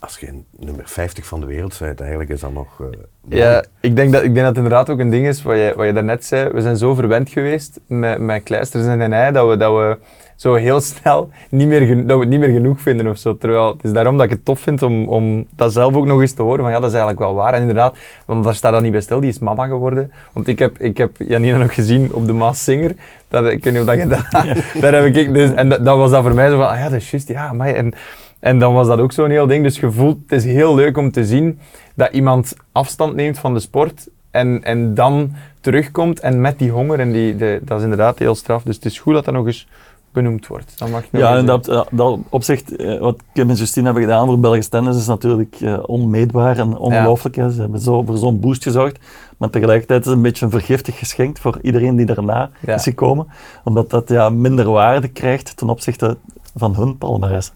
[0.00, 2.86] als je in nummer 50 van de wereld bent, eigenlijk is dat nog eh.
[3.28, 5.72] Ja, ik denk, dat, ik denk dat het inderdaad ook een ding is wat je,
[5.76, 6.50] wat je daarnet zei.
[6.50, 9.98] We zijn zo verwend geweest met, met kleisters en ei dat we, dat we
[10.36, 13.36] zo heel snel niet meer, dat we het niet meer genoeg vinden of zo.
[13.36, 16.20] Terwijl het is daarom dat ik het tof vind om, om dat zelf ook nog
[16.20, 16.60] eens te horen.
[16.60, 17.54] Van ja, dat is eigenlijk wel waar.
[17.54, 20.12] En inderdaad, want daar staat dan niet bij stil, die is mama geworden.
[20.32, 22.94] Want ik heb, ik heb Janina nog gezien op de Maas Singer.
[23.28, 24.24] Dat, ik weet niet of dat je dat...
[24.82, 26.88] Daar heb ik, dus, en dat, dat was dat voor mij zo van, ah ja,
[26.88, 27.94] dat is juist, ja, maar en,
[28.40, 29.62] en dan was dat ook zo'n heel ding.
[29.62, 31.58] Dus je voelt, het is heel leuk om te zien
[31.94, 37.00] dat iemand afstand neemt van de sport en, en dan terugkomt en met die honger.
[37.00, 38.62] En die, de, dat is inderdaad heel straf.
[38.62, 39.68] Dus het is goed dat dat nog eens
[40.12, 40.74] benoemd wordt.
[40.80, 44.26] Mag nog Ja, en eh, dat, dat opzicht, eh, wat Kim en Justine hebben gedaan
[44.26, 47.34] voor Belgisch tennis is natuurlijk eh, onmeetbaar en ongelooflijk.
[47.34, 48.98] Ze hebben zo, voor zo'n boost gezorgd,
[49.36, 52.74] maar tegelijkertijd is het een beetje een vergiftig geschenk voor iedereen die daarna Ja.
[52.74, 53.26] is gekomen.
[53.64, 56.16] Omdat dat ja, minder waarde krijgt ten opzichte
[56.56, 57.52] van hun palmarès.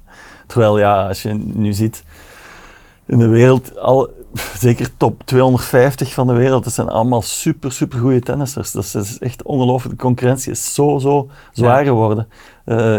[0.52, 2.04] Terwijl ja, als je nu ziet,
[3.06, 4.10] in de wereld, al,
[4.58, 8.72] zeker top 250 van de wereld, dat zijn allemaal super, super goede tennissers.
[8.72, 9.98] Dat is echt ongelooflijk.
[9.98, 12.28] De concurrentie is zo, zo zwaar geworden.
[12.64, 12.98] Eh,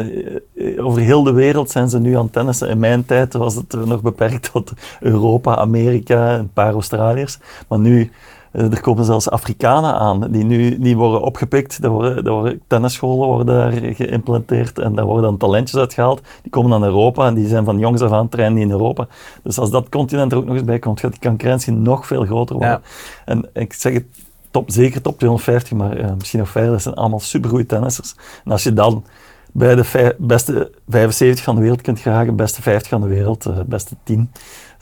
[0.77, 2.69] over heel de wereld zijn ze nu aan het tennissen.
[2.69, 7.37] In mijn tijd was het nog beperkt tot Europa, Amerika, een paar Australiërs.
[7.67, 8.11] Maar nu,
[8.53, 11.83] er komen zelfs Afrikanen aan, die nu die worden opgepikt.
[11.83, 16.21] Er worden, er worden tennisscholen worden daar geïmplanteerd en daar worden dan talentjes uitgehaald.
[16.41, 19.07] Die komen naar Europa en die zijn van jongs af aan trainen die in Europa.
[19.43, 22.25] Dus als dat continent er ook nog eens bij komt, gaat die concurrentie nog veel
[22.25, 22.73] groter worden.
[22.73, 22.81] Ja.
[23.25, 24.05] En ik zeg het,
[24.51, 28.15] top, zeker top 250, maar eh, misschien nog verder, dat zijn allemaal supergoeie tennissers.
[28.45, 29.03] En als je dan
[29.51, 33.59] bij de beste 75 van de wereld kunt geraken, beste 50 van de wereld, eh,
[33.65, 34.31] beste 10,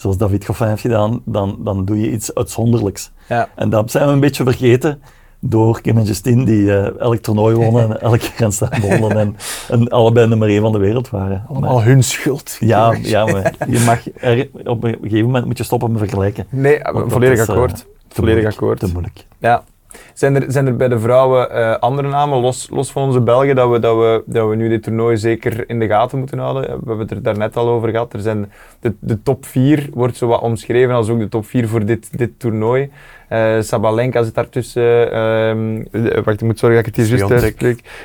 [0.01, 3.11] zoals David Goffin heeft gedaan, dan, dan doe je iets uitzonderlijks.
[3.27, 3.49] ja.
[3.55, 5.01] En dat zijn we een beetje vergeten
[5.39, 9.35] door Kim en Justine, die eh, elk toernooi wonnen en elke Grand wonnen en,
[9.69, 11.45] en allebei nummer 1 van de wereld waren.
[11.47, 12.57] Allemaal Maar- hun schuld.
[12.59, 16.45] ja, ja, maar je mag er, op een gegeven moment moet je stoppen met vergelijken.
[16.49, 17.75] Nee, volledig is, eh, akkoord.
[17.75, 17.85] te
[18.15, 18.79] volledig moeilijk, akkoord.
[18.79, 19.25] Te moeilijk.
[19.39, 19.63] Ja.
[20.13, 23.55] Zijn er, zijn er bij de vrouwen eh, andere namen, los, los van onze Belgen,
[23.55, 26.61] dat we, dat, we, dat we nu dit toernooi zeker in de gaten moeten houden?
[26.63, 28.13] We hebben het er daarnet al over gehad.
[28.13, 31.67] Er zijn de, de top 4 wordt zo wat omschreven als ook de top 4
[31.67, 32.89] voor dit, dit toernooi.
[33.27, 35.11] Eh, Sabalenka zit daartussen.
[35.11, 37.53] ehm, eh, wacht, ik moet zorgen dat ik het hier juist.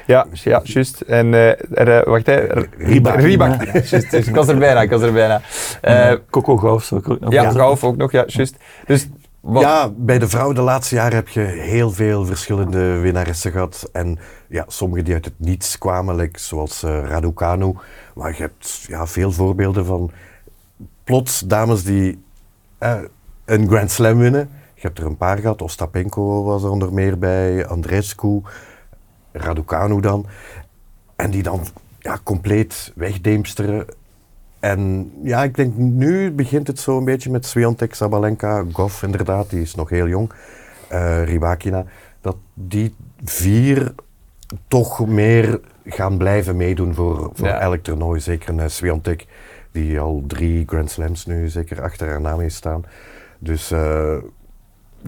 [0.07, 1.01] Ja, ja, juist.
[1.01, 2.35] En eh, er, eh, wacht, hè.
[2.37, 3.21] R- Rybak.
[3.21, 3.65] Rybak.
[3.65, 4.11] Ja, juist.
[4.17, 5.41] Dus ik was er bijna, ik was er bijna.
[5.81, 7.61] Eh, Coco Gauff zou ik ook nog ja, zeggen.
[7.61, 8.57] Gauff ook nog, ja, juist.
[8.87, 9.09] Dus,
[9.53, 13.89] Ja, bij de vrouwen de laatste jaren heb je heel veel verschillende winnaressen gehad.
[13.93, 14.19] En
[14.49, 17.75] ja, sommige die uit het niets kwamen, zoals eh Raducanu.
[18.15, 20.11] Maar je hebt ja, veel voorbeelden van
[21.05, 22.25] plots dames die
[22.79, 23.01] eh,
[23.45, 24.51] een Grand Slam winnen.
[24.75, 25.63] Je hebt er een paar gehad.
[25.63, 28.43] Ostapenko was er onder meer bij, Andreescu,
[29.33, 30.27] Raducanu dan.
[31.17, 31.61] En die dan
[31.99, 33.87] ja, compleet wegdeemsteren.
[34.61, 39.51] En ja, ik denk nu begint het zo een beetje met Swiatek, Sabalenka, Goff inderdaad,
[39.51, 40.33] die is nog heel jong,
[40.89, 41.85] eh Rybakina,
[42.21, 42.95] dat die
[43.25, 43.95] vier
[44.69, 47.59] toch meer gaan blijven meedoen voor, voor Ja.
[47.61, 48.21] elk toernooi.
[48.21, 49.27] Zeker een Swiatek,
[49.73, 52.85] die al drie Grand Slams nu zeker achter haar naam heeft staan.
[53.39, 54.13] Dus eh,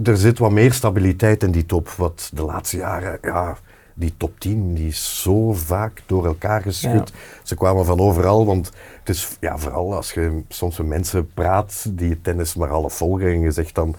[0.05, 3.57] er zit wat meer stabiliteit in die top, wat de laatste jaren, ja,
[3.95, 7.13] die top 10, die is zo vaak door elkaar geschud.
[7.43, 8.73] Ze kwamen van overal, want
[9.09, 13.27] is ja, vooral als je soms met mensen praat die het tennis maar half volgen
[13.27, 13.95] en je zegt dan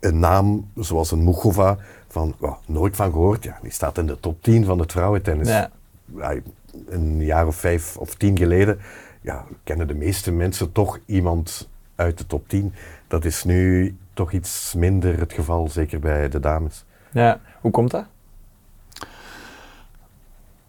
[0.00, 1.76] een naam zoals een Muchova,
[2.08, 5.48] van "Wow, nooit van gehoord, ja, die staat in de top 10 van het vrouwentennis.
[5.48, 5.70] Ja.
[6.16, 6.34] Ja,
[6.88, 8.78] een jaar of vijf of tien geleden
[9.20, 12.74] ja, kennen de meeste mensen toch iemand uit de top 10.
[13.08, 16.84] Dat is nu toch iets minder het geval, zeker bij de dames.
[17.12, 17.40] ja.
[17.60, 18.04] Hoe komt dat?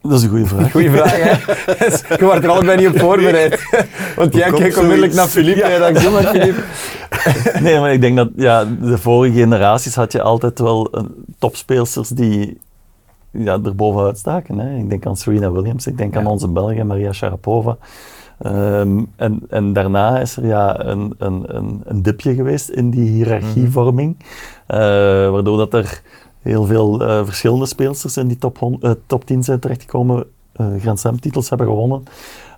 [0.08, 0.70] Dat is een goede vraag.
[0.72, 1.34] Goeie vraag, hè?
[2.18, 3.68] Je wordt er allebei niet op voorbereid.
[4.16, 5.26] Want jij kijkt onmiddellijk naar?
[5.26, 6.60] Philippe en doe maar Philippe.
[7.62, 11.02] Nee, maar ik denk dat ja, de vorige generaties had je altijd wel eh,
[11.38, 12.58] topspeelsters die
[13.30, 14.58] ja, er bovenuit staken.
[14.58, 14.76] Hè.
[14.78, 16.20] Ik denk aan Serena Williams, ik denk Ja.
[16.20, 17.76] aan onze Belgen, Maria Sharapova.
[18.38, 23.10] Ehm, en, en daarna is er ja, een, een, een, een dipje geweest in die
[23.10, 24.16] hiërarchievorming,
[24.66, 24.78] eh,
[25.30, 26.00] waardoor dat er
[26.46, 30.66] heel veel eh, verschillende speelsters in die top, hon- eh, top 10 zijn terechtgekomen, eh
[30.80, 32.02] Grand Slam titels hebben gewonnen.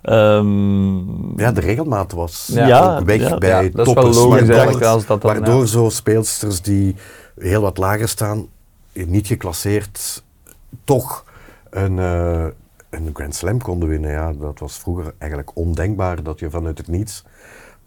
[0.01, 2.67] Ehm, Ja, de regelmaat was Ja.
[2.67, 3.37] Ja, ook weg ja.
[3.37, 4.15] bij Ja, dat is wel toppers.
[4.17, 5.31] logisch waardoor- eigenlijk als dat dan...
[5.33, 5.65] Waardoor ja.
[5.65, 6.95] zo speelsters die
[7.39, 8.47] heel wat lager staan,
[8.93, 10.23] niet geclasseerd,
[10.83, 11.25] toch
[11.69, 12.45] een, eh,
[12.89, 14.11] een Grand Slam konden winnen.
[14.11, 17.23] Ja, dat was vroeger eigenlijk ondenkbaar dat je vanuit het niets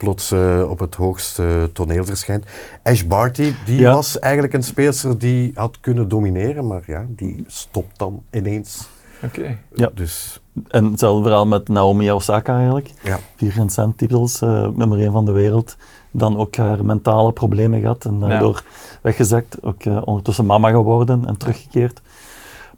[0.03, 2.44] plots eh, op het hoogste toneel verschijnt.
[2.82, 3.94] Ash Barty, die Ja.
[3.94, 8.88] was eigenlijk een speelster die had kunnen domineren, maar ja, die stopt dan ineens.
[9.24, 9.59] Oké.
[9.74, 9.90] Ja.
[9.94, 12.90] Dus En hetzelfde verhaal met Naomi Osaka eigenlijk.
[13.03, 15.76] ja, Vier Grand Slam titels, eh, ook nummer 1 van de wereld.
[16.11, 18.64] Dan ook haar mentale problemen gehad en daardoor
[19.03, 19.62] weggezakt.
[19.62, 22.00] Ook eh, ondertussen mama geworden en teruggekeerd.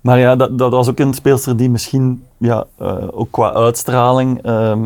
[0.05, 4.43] Maar ja, dat, dat was ook een speelster die misschien ja, eh, ook qua uitstraling
[4.43, 4.85] ehm,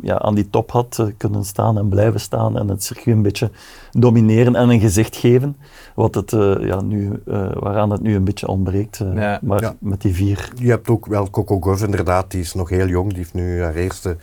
[0.00, 3.22] ja, aan die top had eh, kunnen staan en blijven staan en het circuit een
[3.22, 3.50] beetje
[3.90, 5.56] domineren en een gezicht geven.
[5.94, 9.00] Wat het, eh, ja, nu, eh, waaraan het nu een beetje ontbreekt.
[9.00, 9.14] eh.
[9.14, 9.38] Ja.
[9.42, 9.74] Maar Ja.
[9.78, 13.08] met die vier Je hebt ook wel Coco Gauff inderdaad, die is nog heel jong.
[13.08, 14.16] Die heeft nu haar eerste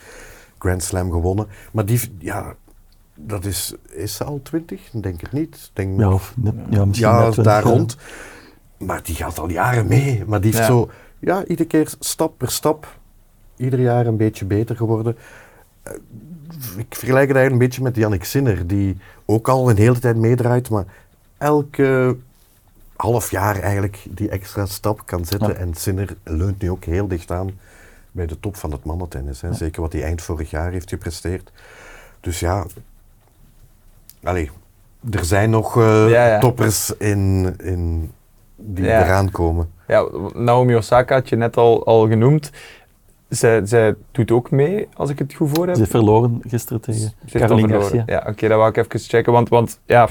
[0.58, 1.48] Grand Slam gewonnen.
[1.72, 2.54] Maar die, ja,
[3.16, 4.80] dat is, is ze al twintig?
[4.93, 5.56] Ik Denk het niet.
[5.56, 6.34] Ik Denk, Ja, of
[6.70, 7.98] ja, misschien ja, net 20 daar rond.
[8.78, 10.23] Maar die gaat al jaren mee.
[10.28, 10.73] Maar die heeft Ja.
[10.73, 12.97] zo, ja, iedere keer stap per stap,
[13.55, 15.17] ieder jaar een beetje beter geworden.
[15.84, 15.93] Eh,
[16.78, 20.15] Ik vergelijk het eigenlijk een beetje met Jannik Sinner, die ook al een hele tijd
[20.15, 20.86] meedraait, maar
[21.38, 22.17] elke
[22.95, 25.49] half jaar eigenlijk die extra stap kan zetten.
[25.49, 25.53] Ja.
[25.55, 27.51] En Sinner leunt nu ook heel dicht aan
[28.11, 29.41] bij de top van het mannentennis.
[29.41, 29.53] Hè.
[29.53, 31.51] Zeker wat hij eind vorig jaar heeft gepresteerd.
[32.19, 32.65] Dus ja,
[34.23, 34.51] allee,
[35.11, 36.39] er zijn nog eh, ja.
[36.39, 38.11] toppers in, in
[38.58, 39.03] die Ja.
[39.03, 39.70] eraan komen.
[39.88, 42.51] Ja, Naomi Osaka had je net al, al genoemd.
[43.30, 45.74] Zij, zij doet ook mee, als ik het goed voor heb.
[45.76, 47.74] Ze heeft verloren gisteren tegen Caroline.
[47.80, 48.03] Garcia.
[48.05, 49.34] Ja, oké, dat wou ik even checken.
[49.34, 50.08] Want, want ja,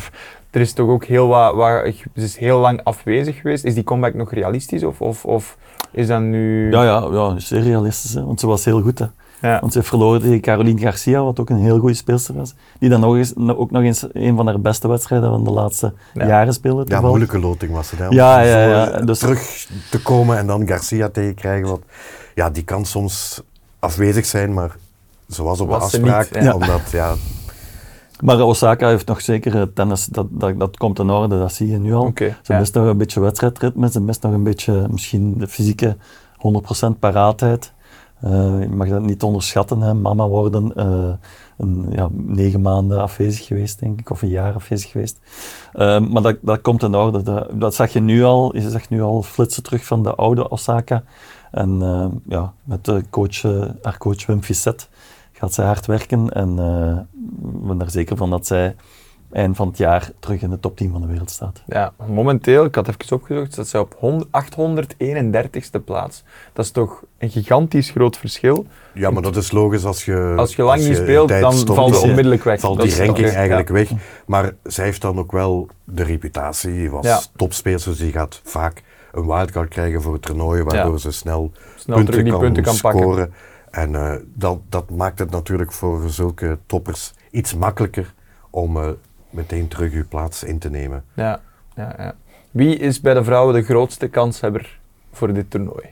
[0.51, 1.95] er is toch ook heel wat, wat...
[2.15, 3.65] Ze is heel lang afwezig geweest.
[3.65, 4.85] Is die comeback nog realistisch?
[4.85, 5.57] Of, of, of
[5.91, 6.71] is dat nu...
[6.71, 8.99] Ja, ja, ja, zeer realistisch, hè, want ze was heel goed.
[8.99, 9.07] Hè.
[9.41, 9.61] Ja.
[9.61, 12.55] Want ze heeft verloren tegen Caroline Garcia, wat ook een heel goede speelster was.
[12.79, 15.93] Die dan nog eens, ook nog eens een van haar beste wedstrijden van de laatste
[16.15, 16.27] Ja.
[16.27, 16.85] jaren speelde.
[16.87, 17.99] Ja, moeilijke loting was het.
[17.99, 21.69] Hè, om Ja, ja, ja, dus- terug te komen en dan Garcia tegenkrijgen.
[21.69, 21.83] Want
[22.35, 23.43] ja, die kan soms
[23.79, 24.77] afwezig zijn, maar
[25.31, 26.43] ze was op Was niet, afspraak.
[26.43, 26.55] ja.
[26.55, 27.15] Omdat, ja,
[28.21, 31.79] Maar Osaka heeft nog zeker tennis, dat, dat, dat komt in orde, dat zie je
[31.79, 32.13] nu al.
[32.15, 32.59] Ze ja.
[32.59, 35.97] mist nog een beetje wedstrijdritme, ze mist nog een beetje misschien de fysieke
[36.39, 37.73] 100% paraatheid.
[38.21, 39.95] Eh, je mag dat niet onderschatten, hè.
[39.95, 41.13] mama worden, eh,
[41.57, 45.21] een, ja, negen maanden afwezig geweest, denk ik, of een jaar afwezig geweest.
[45.73, 47.23] Eh, maar dat, dat komt in orde.
[47.23, 50.49] Dat, dat zag je nu al, je zag nu al flitsen terug van de oude
[50.49, 51.03] Osaka.
[51.51, 51.81] En
[52.29, 53.43] ja, met de coach,
[53.83, 54.89] haar coach Wim Fisset
[55.33, 56.31] gaat zij hard werken.
[56.31, 56.51] En
[57.55, 58.77] ik ben er zeker van dat zij
[59.37, 61.63] eind van het jaar terug in de top 10 van de wereld staat.
[61.67, 66.25] Ja, momenteel, ik had even opgezocht, staat zij op 100 831ste plaats.
[66.53, 68.67] Dat is toch een gigantisch groot verschil.
[68.95, 70.35] Ja, maar dat is logisch als je...
[70.37, 72.61] Als je lang niet speelt, tijd dan stopt, valt je- onmiddellijk weg.
[72.61, 73.75] valt die ranking eigenlijk ja.
[73.75, 73.91] weg.
[74.27, 77.21] Maar zij heeft dan ook wel de reputatie, was Ja.
[77.37, 78.83] topspeler, dus die gaat vaak
[79.13, 80.99] een wildcard krijgen voor het toernooi, waardoor Ja.
[80.99, 83.01] ze snel, Snel terug die punten kan pakken.
[83.01, 83.33] scoren.
[83.71, 88.15] En eh, dat, dat maakt het natuurlijk voor zulke toppers iets makkelijker
[88.51, 88.89] om eh,
[89.31, 91.05] meteen terug uw plaats in te nemen.
[91.15, 91.41] Ja,
[91.77, 92.15] ja, ja.
[92.51, 94.79] Wie is bij de vrouwen de grootste kanshebber
[95.13, 95.85] voor dit toernooi?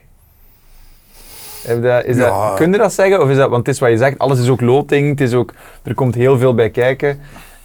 [1.66, 2.48] Je dat, is Ja.
[2.48, 3.22] dat, kun je dat zeggen?
[3.22, 5.32] Of is dat, want het is wat je zegt, alles is ook loting, het is
[5.34, 7.20] ook, er komt heel veel bij kijken.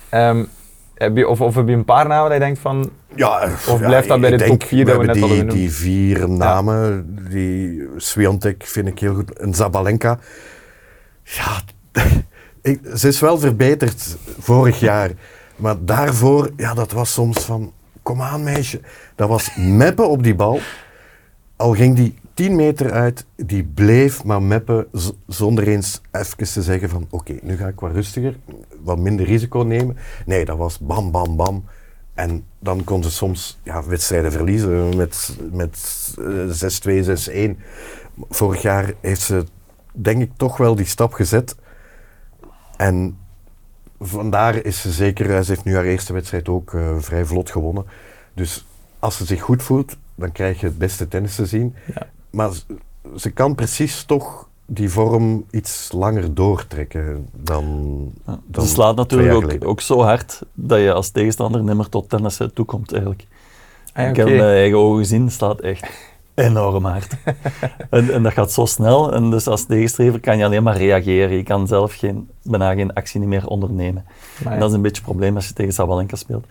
[0.10, 0.44] Ehm,
[0.96, 3.80] heb je, of, of heb je een paar namen dat je denkt van, Ja, Of
[3.80, 6.30] ja, blijft dat bij de top vier dat we hebben net die, hadden Die vier
[6.30, 9.38] namen, die Swiatek vind ik heel goed.
[9.40, 10.20] En Zabalenka,
[11.24, 11.62] ja,
[12.62, 15.10] ik, ze is wel verbeterd vorig jaar.
[15.60, 18.82] Maar daarvoor, ja, dat was soms van, kom aan meisje.
[19.16, 20.60] Dat was meppen op die bal.
[21.56, 24.88] Al ging die 10 meter uit, die bleef maar meppen
[25.28, 28.36] zonder eens even te zeggen van oké, nu ga ik wat rustiger,
[28.84, 29.98] wat minder risico nemen.
[30.26, 31.64] Nee, dat was bam, bam, bam.
[32.14, 35.78] En dan kon ze soms ja, wedstrijden verliezen met, met
[36.18, 37.62] eh, 6-2, 6-1.
[38.30, 39.46] Vorig jaar heeft ze
[39.92, 41.56] denk ik toch wel die stap gezet.
[42.78, 43.18] En
[44.00, 47.52] vandaar is ze zeker, eh, ze heeft nu haar eerste wedstrijd ook eh, vrij vlot
[47.52, 47.86] gewonnen.
[48.34, 48.66] Dus
[49.00, 51.76] als ze zich goed voelt, dan krijg je het beste tennis te zien.
[51.96, 52.08] Ja.
[52.30, 52.62] Maar ze,
[53.16, 57.96] ze kan precies toch die vorm iets langer doortrekken dan,
[58.26, 61.90] Ja, dan Ze slaat twee natuurlijk jaar ook, zo hard dat je als tegenstander nimmer
[61.90, 63.26] tot tennissen toekomt eigenlijk.
[63.94, 65.88] Ah, ja, Ik heb met eigen ogen gezien, slaat echt
[66.40, 67.16] enorm hard.
[67.90, 71.38] en, en dat gaat zo snel, en dus als tegenstrever kan je alleen maar reageren.
[71.38, 74.06] Je kan zelf geen, bijna geen actie meer ondernemen.
[74.46, 76.46] En dat is een beetje het probleem als je tegen Sabalenka speelt.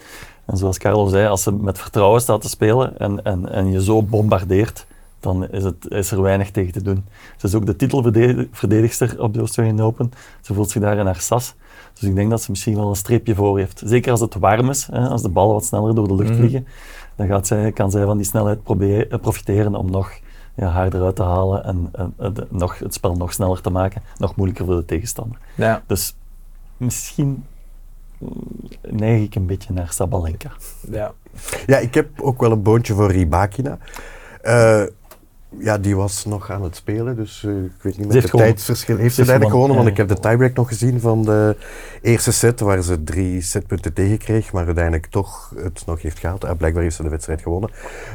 [0.45, 3.83] En zoals Carlo zei, als ze met vertrouwen staat te spelen en, en, en je
[3.83, 4.87] zo bombardeert,
[5.21, 7.05] dan is, het, is er weinig tegen te doen.
[7.37, 10.13] Ze is ook de titelverdedigster op de Australian Open.
[10.41, 11.55] Ze voelt zich daar in haar sas.
[11.93, 13.83] Dus ik denk dat ze misschien wel een streepje voor heeft.
[13.85, 16.39] Zeker als het warm is, hè, als de ballen wat sneller door de lucht Mhm.
[16.39, 16.67] vliegen,
[17.19, 20.11] dan gaat zij, kan zij van die snelheid proberen, eh, profiteren om nog
[20.55, 23.71] ja, haar eruit te halen en, en, en de- nog, het spel nog sneller te
[23.71, 25.39] maken, nog moeilijker voor de tegenstander.
[25.55, 26.17] Ja, Dus
[26.77, 27.45] misschien
[28.83, 30.51] neig ik een beetje naar Sabalenka.
[30.91, 31.13] ja.
[31.67, 33.79] Ja, ik heb ook wel een boontje voor Ribakina.
[34.43, 34.83] Eh,
[35.59, 38.97] ja, die was nog aan het spelen, dus eh, ik weet niet met het tijdsverschil.
[38.97, 41.57] Heeft Ze uiteindelijk gewonnen, want ik heb de tiebreak nog gezien van de
[42.03, 46.45] eerste set, waar ze drie setpunten tegen kreeg, maar uiteindelijk toch het nog heeft gehaald.
[46.45, 47.71] Eh, blijkbaar heeft ze de wedstrijd gewonnen.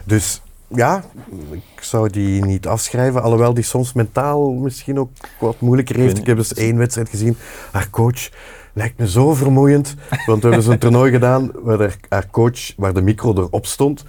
[0.05, 1.03] Dus ja,
[1.51, 6.17] ik zou die niet afschrijven, alhoewel die soms mentaal misschien ook wat moeilijker heeft.
[6.17, 7.37] Ik heb dus één wedstrijd gezien,
[7.71, 8.29] haar coach
[8.73, 13.01] lijkt me zo vermoeiend, want we hebben zo'n toernooi gedaan waar haar coach, waar de
[13.01, 14.05] micro erop stond,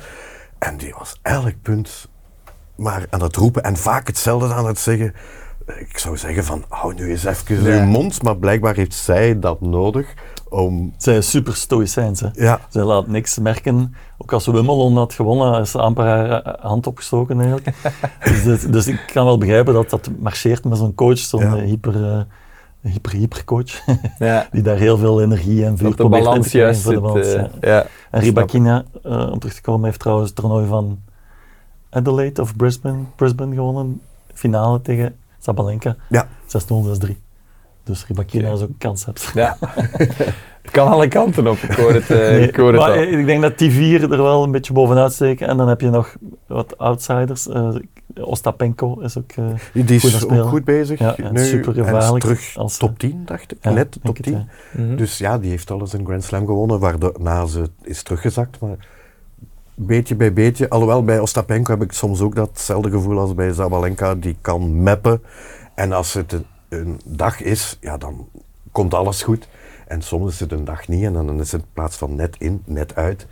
[0.58, 2.08] en die was elk punt
[2.76, 5.14] maar aan het roepen en vaak hetzelfde aan het zeggen.
[5.78, 7.80] Ik zou zeggen van, hou nu eens even Ja.
[7.80, 10.14] uw mond, maar blijkbaar heeft zij dat nodig
[10.48, 10.94] om...
[10.98, 12.20] Zij is super stoïcijns.
[12.20, 12.28] Hè.
[12.32, 13.94] Ja, Zij laat niks merken.
[14.18, 17.76] Ook als ze Wimbledon had gewonnen, is ze amper haar eh, hand opgestoken eigenlijk.
[18.44, 21.56] dus, dus ik kan wel begrijpen dat dat marcheert met zo'n coach, zo'n Ja.
[21.56, 22.20] eh, hyper, eh,
[22.92, 23.80] hyper, hypercoach,
[24.18, 24.48] ja.
[24.52, 27.06] die daar heel veel energie en vuur Dat in te juist voor de zit.
[27.06, 27.48] balans, ja.
[27.60, 27.86] ja.
[28.10, 30.98] En Ribakina, eh, om terug te komen, heeft trouwens het toernooi van
[31.94, 34.00] Adelaide of Brisbane, Brisbane gewonnen.
[34.34, 35.96] Finale tegen Sabalenka.
[36.08, 36.28] ja.
[36.46, 37.10] 6-0, 6-3.
[37.84, 39.30] Dus Ribakina is ook een kans hebt.
[39.34, 39.56] Ja.
[40.62, 41.56] Het kan alle kanten op.
[41.56, 43.02] Ik hoor het, eh, Nee, ik hoor het maar al.
[43.02, 45.48] ik denk dat die vier er wel een beetje bovenuit steken.
[45.48, 46.16] En dan heb je nog
[46.46, 47.48] wat outsiders.
[47.48, 47.74] Eh,
[48.20, 50.42] Ostapenko is ook eh, Die Goed is spelen.
[50.42, 50.98] ook goed bezig.
[50.98, 53.58] Ja, nu, super en is gevaarlijk terug als, top 10, dacht ik.
[53.60, 54.32] ja, Net top het, 10.
[54.32, 54.46] ja.
[54.82, 54.96] Mhm.
[54.96, 58.60] Dus ja, die heeft al eens een Grand Slam gewonnen, waarna ze is teruggezakt.
[58.60, 58.76] Maar
[59.74, 64.14] beetje bij beetje, alhoewel bij Ostapenko heb ik soms ook datzelfde gevoel als bij Zabalenka.
[64.14, 65.22] Die kan mappen.
[65.74, 68.28] En als het een, dag is, ja, dan
[68.72, 69.48] komt alles goed.
[69.86, 72.36] En soms is het een dag niet en dan is het in plaats van net
[72.38, 73.26] in, net uit.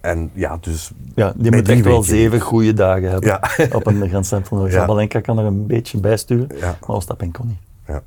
[0.00, 0.90] En ja, dus...
[1.14, 3.40] Ja, die bij moet echt wel zeven goede dagen hebben Ja,
[3.78, 4.72] op een Grand Slam toernooi.
[4.72, 4.78] Ja.
[4.78, 7.58] Sabalenka kan er een beetje bijsturen, ja, maar Ostapenko niet.
[7.86, 8.02] ja.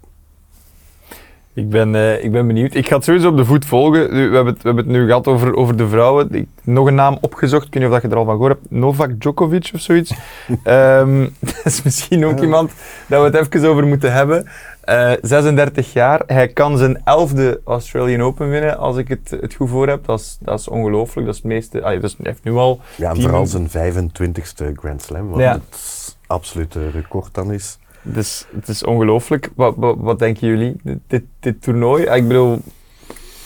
[1.56, 2.74] Ik ben, eh, ik ben benieuwd.
[2.74, 4.10] Ik ga het sowieso op de voet volgen.
[4.10, 6.34] We hebben het, we hebben het nu gehad over, over de vrouwen.
[6.34, 7.66] Ik, nog een naam opgezocht.
[7.66, 8.72] Ik weet niet of dat je er al van gehoord hebt.
[8.72, 10.14] Novak Djokovic of zoiets.
[10.64, 12.72] Ehm, dat is misschien ook iemand
[13.08, 14.48] dat we het even over moeten hebben.
[14.82, 16.22] Eh, 36 jaar.
[16.28, 20.06] Hij kan zijn elfde Australian Open winnen, als ik het, het goed voor heb.
[20.06, 21.26] Dat is, dat is ongelooflijk.
[21.28, 21.84] Dat is het meeste...
[21.84, 22.80] Ah, dus hij heeft nu al...
[22.96, 25.52] Ja, en vooral zijn 25ste Grand Slam, wat Ja.
[25.52, 27.78] het absolute record dan is.
[28.08, 29.50] Dus het is ongelooflijk.
[29.56, 30.76] Wat, wat, wat denken jullie?
[31.08, 32.60] Dit, dit, toernooi, Ah, ik bedoel,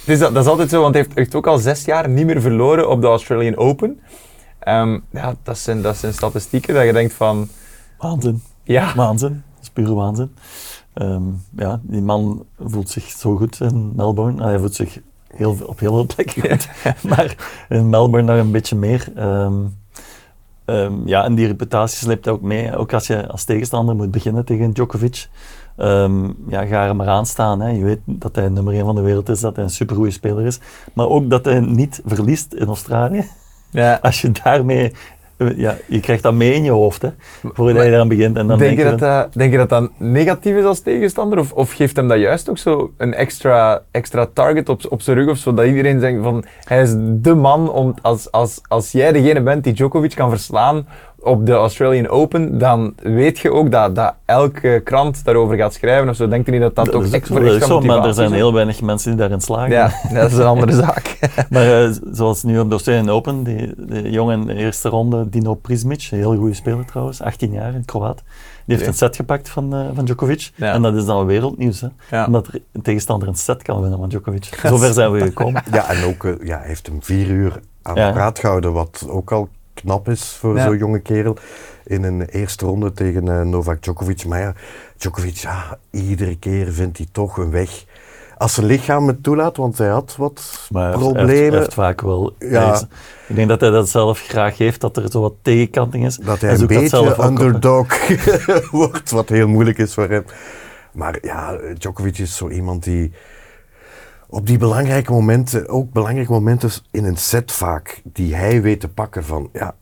[0.05, 2.25] is dat, dat is altijd zo, want hij heeft, heeft ook al zes jaar niet
[2.25, 3.99] meer verloren op de Australian Open.
[4.59, 7.47] Ehm, ja, dat zijn, dat zijn statistieken dat je denkt van,
[7.97, 8.41] Waanzin.
[8.63, 9.43] ja, Waanzin.
[9.55, 10.33] Dat is pure waanzin.
[10.93, 11.23] Ehm,
[11.55, 14.41] ja, die man voelt zich zo goed in Melbourne.
[14.41, 14.99] Ah, hij voelt zich
[15.35, 16.69] heel, op heel veel plekken goed.
[17.09, 17.35] maar
[17.69, 19.11] in Melbourne nog een beetje meer.
[19.15, 19.53] Ehm,
[20.69, 22.75] ehm, ja, en die reputatie sleept ook mee.
[22.75, 25.27] Ook als je als tegenstander moet beginnen tegen Djokovic.
[25.77, 27.61] Ehm, ja, ga er maar aan staan.
[27.61, 27.69] Hè.
[27.69, 30.45] Je weet dat hij nummer 1 van de wereld is, dat hij een supergoeie speler
[30.45, 30.59] is.
[30.93, 33.25] Maar ook dat hij niet verliest in Australië.
[33.69, 33.99] ja.
[34.01, 34.93] Als je daarmee...
[35.55, 37.09] Ja, je krijgt dat mee in je hoofd, hè,
[37.41, 38.37] voordat je eraan begint.
[38.37, 41.39] En dan denk, je je dat, dat, denk je dat dat negatief is als tegenstander?
[41.39, 45.17] Of, of geeft hem dat juist ook zo een extra, extra target op, op zijn
[45.17, 45.53] rug of zo?
[45.53, 49.63] Dat iedereen zegt van, hij is de man om, als, als, als jij degene bent
[49.63, 50.87] die Djokovic kan verslaan
[51.21, 56.09] op de Australian Open, dan weet je ook dat, dat elke krant daarover gaat schrijven
[56.09, 56.27] of zo.
[56.27, 58.33] Denkt u niet dat dat, toch is- extra, dat is extra zo, maar er zijn
[58.33, 59.69] heel weinig mensen die daarin slagen.
[59.71, 61.17] Ja, dat is een andere zaak.
[61.49, 65.29] Maar eh, zoals nu op de Australian Open, die, de jongen in de eerste ronde,
[65.29, 68.23] Dino Prismic, een heel goede speler trouwens, 18 jaar, een Kroaat.
[68.65, 70.51] Die heeft een set gepakt van, eh, van Djokovic.
[70.55, 70.73] Ja.
[70.73, 71.87] En dat is dan wereldnieuws, hè?
[72.09, 72.25] Ja.
[72.25, 74.45] omdat er een tegenstander een set kan winnen van Djokovic.
[74.63, 75.63] Zover zijn we gekomen.
[75.71, 78.07] Ja, en ook, eh, ja, hij heeft hem vier uur aan Ja.
[78.07, 79.47] de praat gehouden, wat ook al
[79.81, 80.63] knap is voor Ja.
[80.65, 81.37] zo'n jonge kerel.
[81.85, 84.25] In een eerste ronde tegen eh, Novak Djokovic.
[84.25, 84.53] Maar ja,
[84.97, 87.85] Djokovic, ja, iedere keer vindt hij toch een weg.
[88.37, 91.29] Als zijn lichaam het toelaat, want hij had wat Maar hij hij problemen.
[91.35, 92.35] heeft, hij heeft vaak wel...
[92.39, 92.63] Ja.
[92.65, 92.85] hij is-
[93.27, 96.15] ik denk dat hij dat zelf graag heeft, dat er zo wat tegenkanting is.
[96.15, 97.87] dat hij een zoekt dat beetje underdog
[98.71, 100.23] wordt, wat heel moeilijk is voor hem.
[100.91, 103.11] Maar ja, Djokovic is zo iemand die
[104.29, 108.89] op die belangrijke momenten, ook belangrijke momenten in een set vaak, die hij weet te
[108.89, 109.75] pakken van, ja,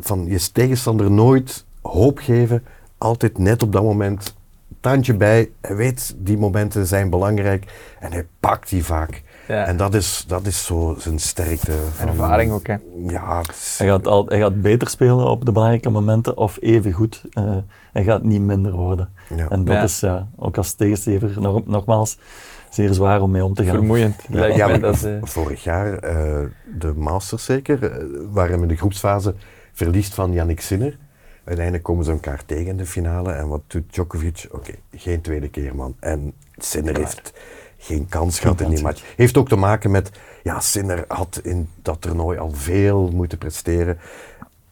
[0.00, 2.64] van je tegenstander nooit hoop geven,
[2.98, 4.36] altijd net op dat moment
[4.80, 5.50] tandje bij.
[5.60, 9.22] Hij weet, die momenten zijn belangrijk en hij pakt die vaak.
[9.48, 9.64] Ja.
[9.66, 11.72] En dat is, dat is zo zijn sterkte.
[11.94, 12.76] van- Ervaring ook, hè.
[13.06, 16.92] Ja, is- Hij gaat, al, hij gaat beter spelen op de belangrijke momenten of even
[16.92, 17.22] goed.
[17.30, 17.56] Eh,
[17.92, 19.08] hij gaat niet minder worden.
[19.36, 19.48] ja.
[19.48, 19.82] En dat Ja.
[19.82, 22.18] is ja, ook als tegenstever nog, nogmaals
[22.70, 23.74] zeer zwaar om mee om te gaan.
[23.74, 24.16] Vermoeiend.
[24.28, 26.38] lijkt Ja, mij maar dat, vorig jaar eh,
[26.78, 29.34] de Masters zeker, waar hij in de groepsfase
[29.72, 30.98] verliest van Yannick Sinner.
[31.44, 33.32] Uiteindelijk komen ze elkaar tegen in de finale.
[33.32, 34.46] En wat doet Djokovic?
[34.50, 35.96] Oké, geen tweede keer man.
[36.00, 37.32] En Sinner heeft
[37.78, 39.02] geen kans gehad in die match.
[39.16, 40.10] Heeft ook te maken met,
[40.42, 43.98] ja, Sinner had in dat toernooi al veel moeten presteren.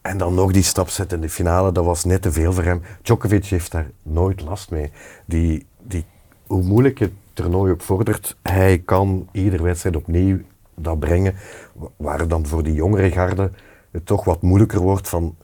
[0.01, 2.63] En dan nog die stap zetten in de finale, dat was net te veel voor
[2.63, 2.81] hem.
[3.01, 4.91] Djokovic heeft daar nooit last mee.
[5.25, 6.05] Die, die,
[6.47, 7.11] hoe moeilijk het
[7.41, 10.37] toernooi ook vordert, hij kan iedere wedstrijd opnieuw
[10.75, 11.35] dat brengen.
[11.73, 13.51] Wa- Waar dan voor die jongere garde
[13.91, 15.35] het toch wat moeilijker wordt van...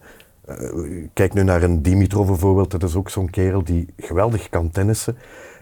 [0.45, 0.55] eh,
[1.13, 5.17] kijk nu naar een Dimitrov bijvoorbeeld, dat is ook zo'n kerel die geweldig kan tennissen.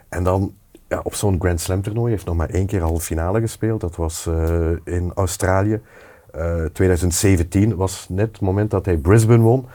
[0.09, 0.53] En dan
[0.87, 3.81] ja, op zo'n Grand Slam toernooi heeft nog maar één keer halve finale gespeeld.
[3.81, 5.79] Dat was eh, in Australië.
[6.31, 9.65] Eh, 2017 was net het moment dat hij Brisbane won.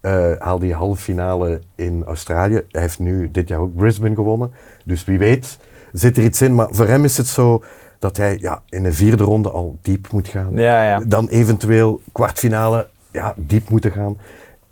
[0.00, 2.62] Eh haalde hij halve finale in Australië.
[2.68, 4.52] Hij heeft nu dit jaar ook Brisbane gewonnen.
[4.84, 5.58] Dus wie weet
[5.92, 6.54] zit er iets in.
[6.54, 7.62] Maar voor hem is het zo
[7.98, 10.54] dat hij ja, in een vierde ronde al diep moet gaan.
[10.54, 11.00] Ja, ja.
[11.00, 14.18] Dan eventueel kwartfinale ja, diep moeten gaan.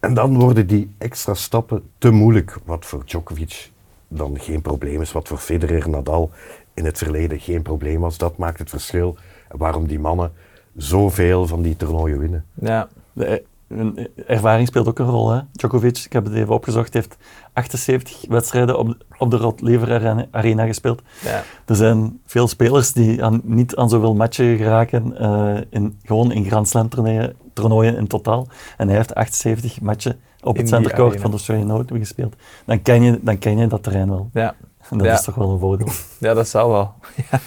[0.00, 2.58] En dan worden die extra stappen te moeilijk.
[2.64, 3.70] Wat voor Djokovic
[4.08, 5.12] dan geen probleem is.
[5.12, 6.30] Wat voor Federer, Nadal
[6.74, 8.18] in het verleden geen probleem was.
[8.18, 9.16] Dat maakt het verschil.
[9.48, 10.32] Waarom die mannen
[10.76, 12.44] zoveel van die toernooien winnen.
[12.60, 12.88] ja.
[13.68, 15.30] Een ervaring speelt ook een rol.
[15.30, 15.40] Hè?
[15.52, 17.16] Djokovic, ik heb het even opgezocht, heeft
[17.52, 21.02] 78 wedstrijden op, de- op de Rod Lever Arena, gespeeld.
[21.24, 21.42] Ja.
[21.66, 26.44] Er zijn veel spelers die aan, niet aan zoveel matchen geraken, eh, in, gewoon in
[26.44, 28.46] Grand Slam toernooien, toernooien in totaal.
[28.76, 31.20] En hij heeft 78 matchen op In het die Center Court arena.
[31.22, 32.34] van de Australian Open gespeeld.
[32.66, 34.30] Dan ken je, dan ken je dat terrein wel.
[34.32, 34.54] Ja.
[34.90, 35.12] En dat Ja.
[35.12, 35.88] is toch wel een voordeel.
[36.18, 36.94] Ja, dat zou wel.
[37.30, 37.38] Ja.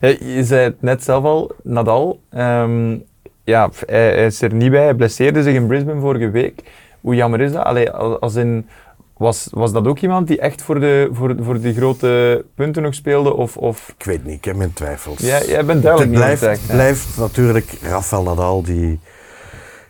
[0.00, 2.20] Ja, Je zei het net zelf al, Nadal.
[2.30, 2.98] ehm,
[3.46, 4.82] ja, hij, hij is er niet bij.
[4.82, 6.62] Hij blesseerde zich in Brisbane vorige week.
[7.00, 7.64] Hoe jammer is dat?
[7.64, 8.68] Allee, als in,
[9.16, 12.94] was, was dat ook iemand die echt voor de, voor, voor die grote punten nog
[12.94, 13.34] speelde?
[13.34, 13.94] Of, of...
[13.98, 15.18] Ik weet niet, ik heb mijn twijfels.
[15.18, 19.00] Ja, jij bent duidelijk het niet blijft, blijft natuurlijk Rafael Nadal die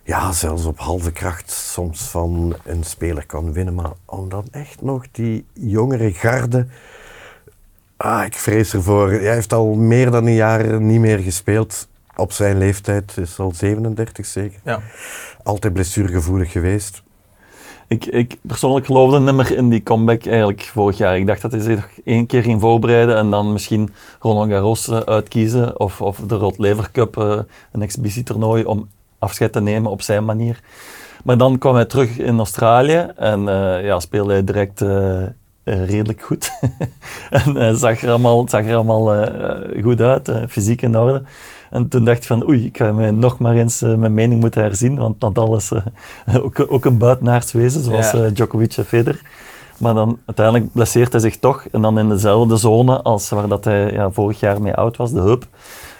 [0.03, 3.75] ja, zelfs op halve kracht soms van een speler kan winnen.
[3.75, 6.67] Maar om dan echt nog die jongere garde
[7.97, 9.11] Ah, ik vrees ervoor.
[9.11, 11.89] Hij heeft al meer dan een jaar niet meer gespeeld.
[12.17, 14.61] Op zijn leeftijd is al 37 zeker.
[14.64, 14.81] Ja.
[15.43, 17.03] Altijd blessuregevoelig geweest.
[17.89, 21.17] Ik, ik persoonlijk geloofde niet meer in die comeback eigenlijk vorig jaar.
[21.17, 24.89] Ik dacht dat hij zich nog één keer ging voorbereiden en dan misschien Roland Garros
[24.89, 27.39] eh, uitkiezen of, of de Rod Lever Cup, eh,
[27.73, 28.89] een exhibitietoernooi, om
[29.19, 30.61] afscheid te nemen op zijn manier.
[31.25, 34.85] Maar dan kwam hij terug in Australië en eh, ja, speelde hij direct
[35.64, 36.51] redelijk goed.
[37.55, 39.29] en zag er allemaal, zag er allemaal
[39.83, 41.23] goed uit, fysiek in orde.
[41.71, 44.41] En toen dacht ik van, oei, ik ga mij nog maar eens eh, mijn mening
[44.41, 48.25] moeten herzien, want Nadal is eh, ook, ook een buitenaards wezen, zoals Ja.
[48.25, 49.21] eh, Djokovic en Federer.
[49.79, 53.64] Maar dan uiteindelijk blesseert hij zich toch en dan in dezelfde zone als waar dat
[53.64, 55.47] hij ja, vorig jaar mee oud was, de heup.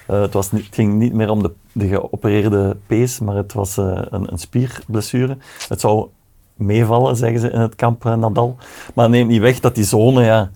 [0.07, 3.77] Het, was niet, het ging niet meer om de, de geopereerde pees, maar het was
[3.77, 5.37] een, een spierblessure.
[5.69, 6.07] Het zou
[6.55, 8.57] meevallen, zeggen ze in het kamp Nadal.
[8.95, 10.51] Maar neemt niet weg dat die zone, ja,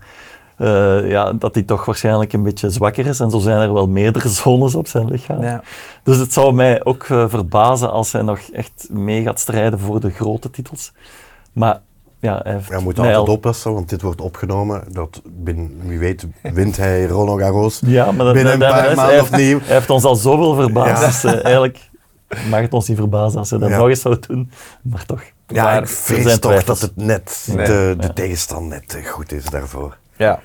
[0.61, 3.21] eh, ja, dat die toch waarschijnlijk een beetje zwakker is.
[3.21, 5.43] En zo zijn er wel meerdere zones op zijn lichaam.
[5.43, 5.63] Ja.
[6.03, 10.01] Dus het zou mij ook eh, verbazen als hij nog echt mee gaat strijden voor
[10.01, 10.93] de grote titels.
[11.53, 11.81] Maar
[12.21, 14.85] ja, hij heeft Hij moet altijd al- oppassen, want dit wordt opgenomen.
[14.93, 18.91] Dat binnen, wie weet wint hij Roland Garros Ja, maar dat, binnen een dat- paar
[18.91, 19.59] is- maanden hij, heeft, opnieuw.
[19.61, 21.01] hij heeft ons al zoveel verbaasd.
[21.03, 21.07] Ja.
[21.07, 21.89] Dus eh, eigenlijk
[22.51, 23.77] mag het ons niet verbazen als hij dat Ja.
[23.77, 24.51] nog eens zou doen.
[24.83, 25.23] Maar toch.
[25.47, 27.67] Ja, Maar ik vrees toch dat het net, Nee.
[27.67, 28.13] de, de Ja.
[28.13, 29.97] tegenstand net goed is daarvoor.
[30.17, 30.41] Ja.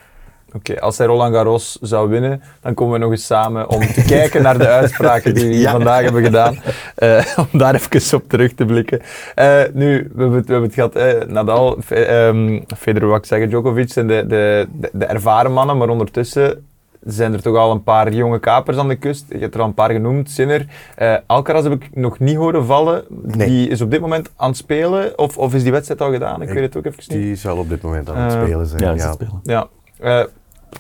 [0.55, 4.03] Oké, als hij Roland Garros zou winnen, dan komen we nog eens samen om te
[4.15, 5.71] kijken naar de uitspraken die we hier Ja.
[5.71, 6.57] vandaag hebben gedaan.
[6.95, 9.01] Eh, om daar even op terug te blikken.
[9.35, 13.17] Eh, nu, we hebben het, we hebben het gehad, eh, Nadal, Fe, ehm, Federer, wat
[13.17, 16.65] ik zeggen, Djokovic zijn de, de, de, de ervaren mannen, maar ondertussen
[17.03, 19.25] zijn er toch al een paar jonge kapers aan de kust.
[19.29, 20.65] Je hebt er al een paar genoemd, Sinner.
[20.95, 23.03] Eh Alcaraz heb ik nog niet horen vallen.
[23.09, 23.47] Nee.
[23.47, 26.41] Die is op dit moment aan het spelen, of, of is die wedstrijd al gedaan?
[26.41, 27.09] Ik, Ik- weet het ook even niet.
[27.09, 28.97] Die zal op dit moment aan het spelen zijn.
[29.43, 29.67] Ja,
[29.99, 30.27] Ja,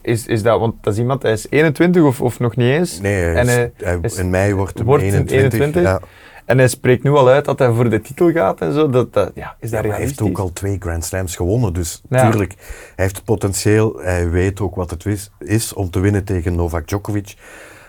[0.01, 2.99] is is, dat, want dat is iemand, hij is 21 of, of nog niet eens.
[2.99, 5.53] Nee, hij En hij hij- is- in mei wordt hij wordt hij 21.
[5.59, 5.81] 21?
[5.83, 5.99] Ja.
[6.45, 8.89] En hij spreekt nu al uit dat hij voor de titel gaat en zo.
[8.89, 12.01] Dat, dat, ja, is dat Ja, hij heeft ook al twee Grand Slams gewonnen, dus
[12.09, 12.29] Ja.
[12.29, 12.53] tuurlijk,
[12.95, 16.87] hij heeft het potentieel, hij weet ook wat het is, om te winnen tegen Novak
[16.87, 17.35] Djokovic.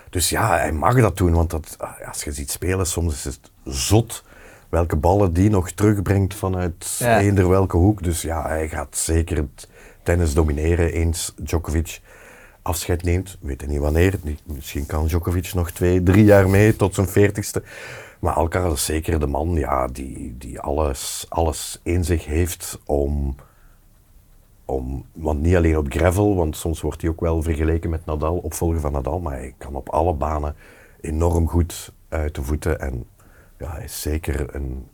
[0.09, 3.23] Dus ja, hij mag dat doen, want dat, ah, als je ziet spelen, soms is
[3.23, 4.23] het zot
[4.69, 8.03] welke ballen die nog terugbrengt vanuit eender welke hoek.
[8.03, 9.67] Dus ja, hij gaat zeker het
[10.07, 12.01] tennis domineren eens Djokovic
[12.61, 13.37] afscheid neemt.
[13.41, 14.19] We weten niet wanneer.
[14.43, 17.63] Misschien kan Djokovic nog twee, drie jaar mee tot zijn veertigste.
[18.19, 23.35] Maar Alcaraz is zeker de man ja, die, die alles, alles in zich heeft om,
[24.65, 25.05] om...
[25.13, 28.79] Want niet alleen op gravel, want soms wordt hij ook wel vergeleken met Nadal, opvolger
[28.79, 29.19] van Nadal.
[29.19, 30.55] Maar hij kan op alle banen
[31.01, 32.79] enorm goed uit de voeten.
[32.79, 33.05] En
[33.57, 34.87] ja, hij is zeker een,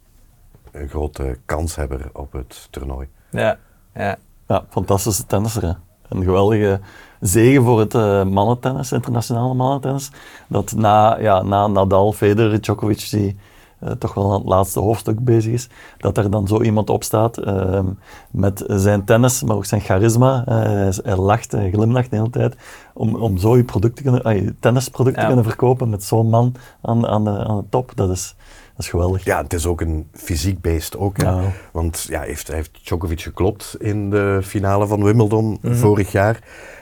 [0.71, 3.07] een grote kanshebber op het toernooi.
[3.29, 3.59] Ja,
[3.93, 4.17] ja.
[4.53, 5.77] Ja, fantastische tennisser.
[6.09, 6.79] Een geweldige
[7.19, 10.11] zegen voor het eh, mannentennis, internationale mannentennis.
[10.47, 13.37] Dat na, ja, na Nadal, Federer, Djokovic, die
[13.85, 17.03] eh, toch wel aan het laatste hoofdstuk bezig is, dat er dan zo iemand op
[17.03, 17.85] staat ehm,
[18.31, 20.43] met zijn tennis, maar ook zijn charisma.
[20.45, 20.55] Eh,
[21.03, 22.55] hij, lacht, hij glimlacht de hele tijd.
[22.93, 25.21] Om, om zo je product te kunnen, ah, je tennisproduct Ja.
[25.21, 28.35] te kunnen verkopen met zo'n man aan, aan, de, aan de top, dat is,
[28.75, 29.23] dat is geweldig.
[29.25, 31.17] Ja, het is ook een fysiek beest ook.
[31.21, 31.41] Ja.
[31.71, 35.73] Want ja, hij heeft, hij heeft Djokovic geklopt in de finale van Wimbledon Mhm.
[35.75, 36.39] vorig jaar.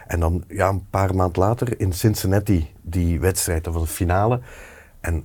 [0.08, 4.40] En dan ja, een paar maanden later in Cincinnati die wedstrijd van de finale.
[5.02, 5.24] En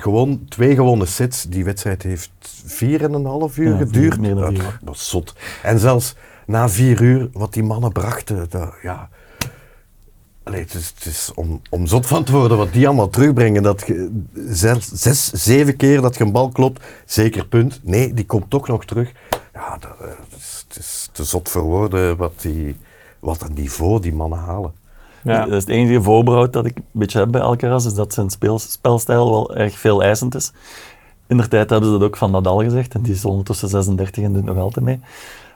[0.00, 1.42] gewoon twee gewonnen sets.
[1.42, 2.30] Die wedstrijd heeft
[2.66, 4.20] vier en een half uur Ja, geduurd.
[4.20, 4.78] meer dan dat, vier uur.
[4.82, 5.34] dat is zot.
[5.62, 6.14] En zelfs
[6.46, 9.08] na vier uur, wat die mannen brachten, dat, ja...
[10.42, 13.62] Allee, het is, het is om, om zot van te worden wat die allemaal terugbrengen.
[13.62, 14.22] Dat je
[14.92, 17.80] zes, zeven keer dat je een bal klopt, zeker punt.
[17.82, 19.12] Nee, die komt toch nog terug.
[19.54, 22.76] Ja, dat, eh, het, is, het is te zot voor woorden wat, die,
[23.18, 24.72] wat een niveau die mannen halen.
[25.24, 25.46] Ja.
[25.46, 29.30] Is het enige voorbehoud dat ik een beetje heb bij Alcaraz, is dat zijn spelstijl
[29.30, 30.52] wel erg veel eisend is.
[31.26, 34.24] In der tijd hebben ze dat ook van Nadal gezegd, en die is ondertussen 36
[34.24, 35.00] en doet nog altijd mee.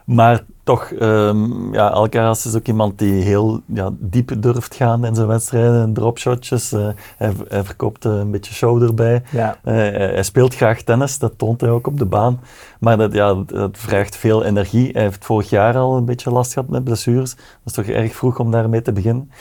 [0.05, 5.15] Maar toch, ehm, ja, Alcaraz is ook iemand die heel ja, diep durft gaan in
[5.15, 6.71] zijn wedstrijden, dropshotjes.
[6.71, 6.87] eh,
[7.17, 9.21] hij, hij verkoopt eh, een beetje show erbij.
[9.31, 9.57] Ja.
[9.63, 12.39] Eh, hij, speelt graag tennis, dat toont hij ook op de baan.
[12.79, 14.89] Maar dat, ja, dat, dat vraagt veel energie.
[14.91, 17.35] Hij heeft vorig jaar al een beetje last gehad met blessures.
[17.35, 19.31] Dat is toch erg vroeg om daarmee te beginnen.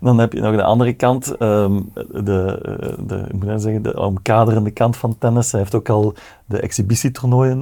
[0.00, 2.58] En dan heb je nog de andere kant, ehm, de,
[3.06, 5.52] de, ik moet zeggen, de omkaderende kant van tennis.
[5.52, 6.14] Hij heeft ook al
[6.44, 7.58] de exhibitietoernooien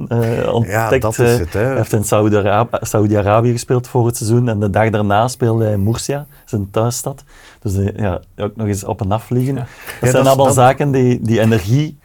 [0.51, 1.01] ontdekt.
[1.01, 1.59] dat is het, hè.
[1.59, 4.49] Hij heeft in Saudi-Arabië Saudi-Arabië gespeeld voor het seizoen.
[4.49, 7.23] En de dag daarna speelde hij in Murcia, zijn thuisstad.
[7.61, 9.55] Dus eh, ja, ook nog eens op en af vliegen.
[9.55, 9.65] Dat
[10.01, 11.97] dat zijn is- allemaal dat- zaken die, die energie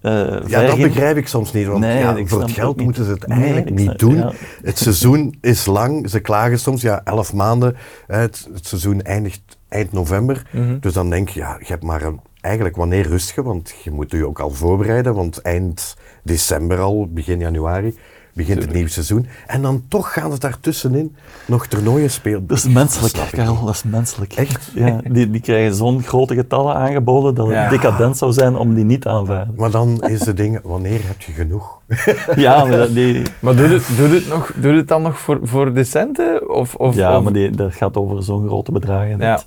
[0.00, 0.12] eh,
[0.46, 3.24] Ja, dat begrijp ik soms niet, want Nee, ja, voor het geld moeten ze het
[3.24, 4.16] eigenlijk niet doen.
[4.16, 4.32] ja.
[4.62, 7.76] Het seizoen is lang, ze klagen soms, ja, elf maanden.
[8.06, 10.42] Het, het seizoen eindigt eind november.
[10.52, 10.78] Mhm.
[10.80, 14.10] Dus dan denk je, ja, je hebt maar een, eigenlijk wanneer rustig, want je moet
[14.10, 17.94] je ook al voorbereiden, want eind december al, begin januari,
[18.36, 19.26] begint het nieuwe seizoen.
[19.46, 21.16] En dan toch gaan ze daartussenin
[21.46, 22.46] nog toernooien spelen.
[22.46, 24.32] Dat is menselijk, ik Karel, dat is menselijk.
[24.32, 24.70] Echt?
[24.74, 27.68] Ja, die, die krijgen zo'n grote getallen aangeboden dat het Ja.
[27.68, 29.54] decadent zou zijn om die niet te aanvaarden.
[29.56, 31.78] Maar dan is de ding, wanneer heb je genoeg?
[32.36, 35.38] Ja, maar, dat- die, Maar doe het, doe het, nog, doe het dan nog voor,
[35.42, 36.50] voor de centen?
[36.54, 39.18] Of, of, ja, of- maar die, dat gaat over zo'n grote bedragen.
[39.18, 39.34] Ja.
[39.34, 39.46] Dat,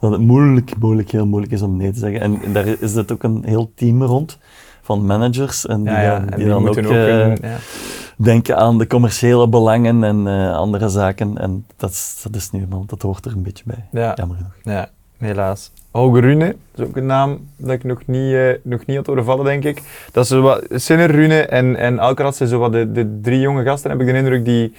[0.00, 2.20] dat het moeilijk, moeilijk, heel moeilijk is om nee te zeggen.
[2.20, 4.38] En daar is het ook een heel team rond
[4.82, 5.66] van managers.
[5.66, 7.56] En die, ja, ja, dan, en die dan ook, moeten eh, een- ja.
[8.22, 11.38] Denken aan de commerciële belangen en eh, andere zaken.
[11.38, 13.84] En dat is, dat is nu eenmaal, dat hoort er een beetje bij.
[13.92, 14.12] Ja.
[14.14, 14.54] Jammer genoeg.
[14.62, 15.70] Ja, helaas.
[15.90, 19.06] Holger Rune, dat is ook een naam dat ik nog niet, eh, nog niet had
[19.06, 19.82] horen vallen, denk ik.
[20.12, 23.64] Dat is wat, Sinner, Rune en, en Alcaraz zijn zo wat de, de drie jonge
[23.64, 24.74] gasten, heb ik de indruk, die,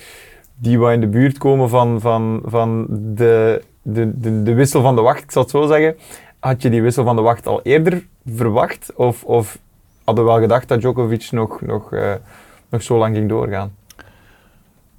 [0.56, 4.96] die wat in de buurt komen van, van, van de, de, de, de wissel van
[4.96, 5.96] de wacht, ik zal het zo zeggen.
[6.40, 8.92] Had je die wissel van de wacht al eerder verwacht?
[8.96, 9.58] Of, of
[10.04, 12.14] hadden we wel gedacht dat Djokovic nog, nog, eh,
[12.74, 13.72] nog zo lang ging doorgaan?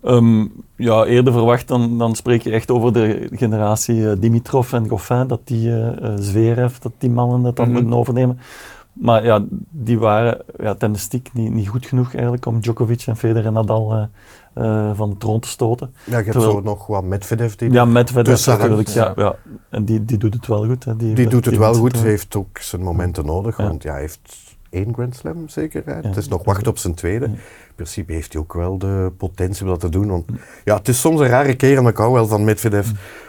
[0.03, 0.47] Ehm,
[0.77, 5.27] ja, eerder verwacht, dan, dan spreek je echt over de generatie eh, Dimitrov en Goffin,
[5.27, 7.75] dat die uh, Zverev, dat die mannen het dan Mhm.
[7.75, 8.39] moeten overnemen.
[8.93, 13.47] Maar ja, die waren ja, tennistiek niet, niet goed genoeg eigenlijk om Djokovic en Federer
[13.47, 14.03] en Nadal eh,
[14.55, 15.95] eh, van de troon te stoten.
[15.95, 18.89] Ja, je hebt Terwijl- zo nog wat Medvedev die Ja, met Federer tussen natuurlijk.
[18.89, 19.35] Ja, ja.
[19.69, 20.85] En die, die doet het wel goed.
[20.85, 20.97] Hè.
[20.97, 23.65] Die doet het wel goed, hij heeft ook zijn momenten nodig, Ja.
[23.67, 25.83] want ja, hij heeft één Grand Slam zeker.
[25.87, 27.25] Het is nog wachten op zijn tweede.
[27.25, 27.39] In
[27.75, 30.09] principe heeft hij ook wel de potentie om dat te doen.
[30.09, 30.25] Want,
[30.65, 32.89] ja, het is soms een rare keer, en ik hou wel van Medvedev,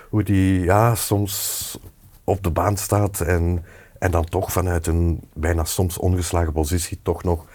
[0.10, 1.80] hoe die ja, soms
[2.24, 3.64] op de baan staat en,
[4.00, 7.46] en dan toch vanuit een bijna soms ongeslagen positie toch nog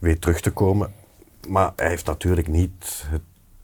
[0.00, 0.92] weet terug te komen.
[1.48, 3.22] Maar hij heeft natuurlijk niet het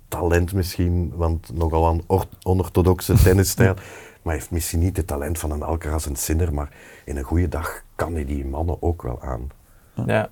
[0.09, 3.75] talent misschien, want nogal een or- onorthodoxe tennisstijl.
[3.75, 6.69] Maar hij heeft misschien niet het talent van een Alcaraz en Sinner, maar
[7.05, 9.51] in een goede dag kan hij die mannen ook wel aan.
[10.07, 10.29] Ja.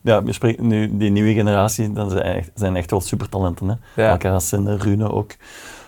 [0.00, 3.68] Ja, je spreekt nu, die nieuwe generatie, dat zijn echt, zijn echt wel supertalenten.
[3.68, 4.02] Hè?
[4.02, 4.10] Ja.
[4.10, 5.30] Alcaraz en Rune ook.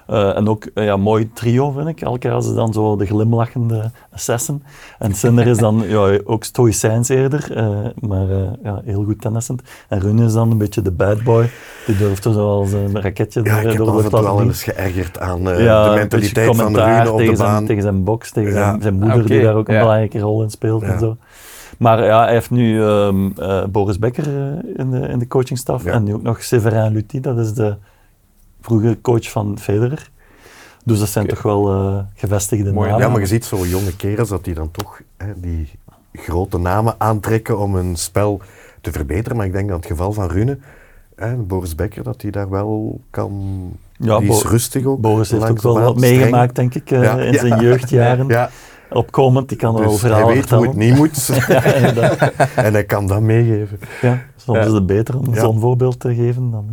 [0.06, 2.02] Eh, en ook eh, ja, mooi trio, vind ik.
[2.02, 4.62] Alcaraz is dan zo de glimlachende assassin.
[4.98, 7.68] En Sinner is dan ja, ook stoïcijns eerder, eh,
[8.00, 9.62] maar eh, ja, heel goed tennissend.
[9.88, 11.50] En Rune is dan een beetje de bad boy.
[11.86, 14.42] Die durft er zoals een raketje Ja, door, ik heb door de toe laten wel
[14.46, 17.48] eens geërgerd aan eh, Ja, de een mentaliteit van de Rune op de tegen zijn,
[17.50, 17.66] baan.
[17.66, 18.68] tegen zijn box, tegen Ja.
[18.68, 19.80] zijn, zijn moeder Oké, die daar ook een ja.
[19.80, 20.88] belangrijke rol in speelt Ja.
[20.88, 21.16] en zo.
[21.76, 25.84] Maar ja, hij heeft nu ehm, eh, Boris Becker eh, in, de, in de coachingstaf
[25.84, 25.92] Ja.
[25.92, 27.76] en nu ook nog Severin Luthi, dat is de
[28.60, 30.10] vroege coach van Federer.
[30.84, 33.04] Dus dat zijn toch wel eh, gevestigde Mooi, namen.
[33.04, 35.70] Ja, maar je ziet zo jonge kerels dat die dan toch hè, die
[36.12, 38.40] grote namen aantrekken om hun spel
[38.80, 39.36] te verbeteren.
[39.36, 40.58] Maar ik denk dat het geval van Rune,
[41.16, 43.42] hè, Boris Becker, dat hij daar wel kan...
[43.98, 45.00] Ja, die is rustig ook.
[45.00, 47.18] Boris heeft ook wel wat meegemaakt, denk ik, Ja.
[47.18, 48.50] in zijn jeugdjaren.
[48.90, 50.68] Opkomend, die kan dus hij verhalen weet hoe vertellen.
[50.68, 53.78] het niet moet Ja, en hij kan dat meegeven.
[54.02, 54.64] ja, soms Ja.
[54.64, 55.40] is het beter om Ja.
[55.40, 56.66] zo'n voorbeeld te geven dan...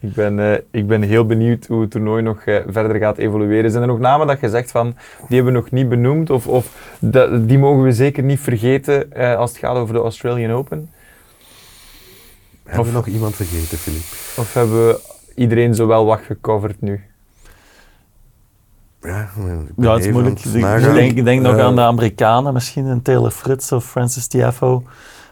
[0.00, 3.18] eh, Ik ben, eh, ik ben heel benieuwd hoe het toernooi nog eh, verder gaat
[3.18, 3.70] evolueren.
[3.70, 4.86] Zijn er nog namen dat je zegt van,
[5.28, 6.30] die hebben we nog niet benoemd?
[6.30, 10.00] Of, of dat- die mogen we zeker niet vergeten eh, als het gaat over de
[10.00, 10.90] Australian Open?
[12.64, 14.00] Hebben we Of- nog iemand vergeten, Filip?
[14.36, 15.00] Of hebben we
[15.34, 17.00] iedereen zo wel wat gecoverd nu?
[19.02, 19.28] Ja,
[19.94, 20.38] het is moeilijk.
[20.44, 20.52] Ik
[20.94, 24.82] denk, ik denk nog Eh, aan de Amerikanen, misschien een Taylor Fritz of Francis Tiafoe.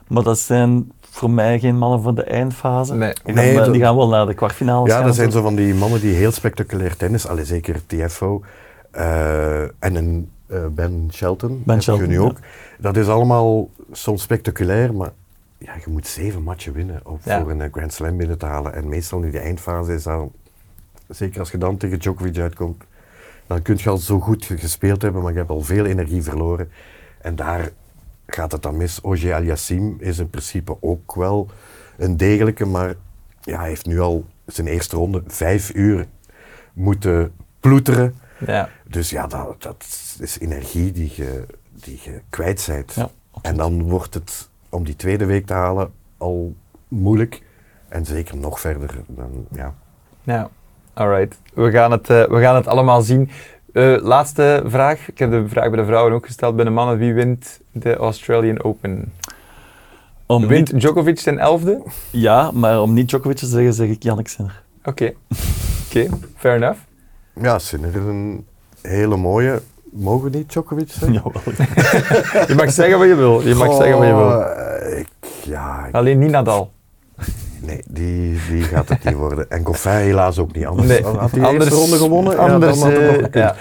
[0.06, 2.94] Maar dat zijn voor mij geen mannen van de eindfase.
[2.94, 3.12] Nee.
[3.24, 5.42] Die, Nee, gaan, wel- dat- die gaan wel naar de kwartfinales Ja, dat zijn zo
[5.42, 8.42] van die mannen die heel spectaculair tennis, allee, zeker TFO
[8.90, 12.20] eh, en een eh, Ben Shelton, Ben Shelton, nu ja.
[12.20, 12.36] ook.
[12.78, 15.10] Dat is allemaal soms spectaculair, maar
[15.58, 17.40] ja, je moet zeven matchen winnen om Ja.
[17.42, 18.74] voor een Grand Slam binnen te halen.
[18.74, 20.28] En meestal in de eindfase is dat,
[21.08, 22.82] zeker als je dan tegen Djokovic uitkomt,
[23.48, 26.70] dan kun je al zo goed gespeeld hebben, maar je hebt al veel energie verloren.
[27.20, 27.70] En daar
[28.26, 29.02] gaat het dan mis.
[29.02, 31.50] Ogier Aliassim is in principe ook wel
[31.96, 32.94] een degelijke, maar
[33.40, 36.06] ja, hij heeft nu al zijn eerste ronde vijf uur
[36.72, 38.14] moeten ploeteren.
[38.46, 38.68] Ja.
[38.86, 39.84] Dus ja, dat, dat
[40.20, 42.94] is energie die je, die je kwijt bent.
[42.94, 43.10] Ja,
[43.42, 46.54] en dan wordt het om die tweede week te halen al
[46.88, 47.42] moeilijk.
[47.88, 49.04] En zeker nog verder.
[49.06, 49.74] Dan, ja.
[50.22, 50.50] Ja,
[51.00, 51.36] alright.
[51.54, 53.30] We gaan het, eh, we gaan het allemaal zien.
[53.72, 55.08] Eh, laatste vraag.
[55.08, 56.56] Ik heb de vraag bij de vrouwen ook gesteld.
[56.56, 59.12] Bij de mannen, wie wint de Australian Open?
[60.26, 61.82] Om Wint niet- Djokovic ten elfde?
[62.10, 64.62] ja, maar om niet Djokovic te zeggen, zeg ik Jannik Sinner.
[64.84, 65.12] Oké.
[65.88, 66.78] Oké, fair enough.
[67.42, 68.46] ja, Sinner is een
[68.82, 69.60] hele mooie.
[69.92, 71.12] Mogen we niet Djokovic zeggen?
[71.22, 71.32] Jawel.
[72.48, 73.40] Je mag zeggen wat je wil.
[73.40, 74.42] Je mag zeggen wat je wil.
[74.42, 75.08] Eh, Ik,
[75.44, 76.70] ja, ik- Alleen niet Nadal.
[77.60, 79.50] Nee, die, die gaat het niet worden.
[79.50, 80.66] En Goffin helaas ook niet.
[80.66, 82.38] Anders Nee, had hij de anders- ronde gewonnen.
[82.38, 83.56] Anders, ja, dan had nog eh, ja.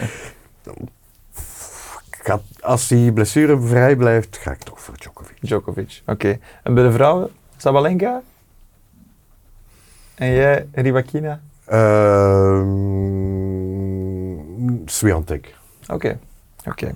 [2.61, 5.37] Als die blessure vrij blijft, ga ik toch voor Djokovic.
[5.41, 6.37] Djokovic, oké.
[6.63, 8.21] En bij de vrouwen, Sabalenka?
[10.15, 11.39] En jij, Rybakina?
[11.65, 12.65] Ehm
[14.85, 15.55] Swiatek.
[15.87, 16.19] Oké,
[16.65, 16.93] oké.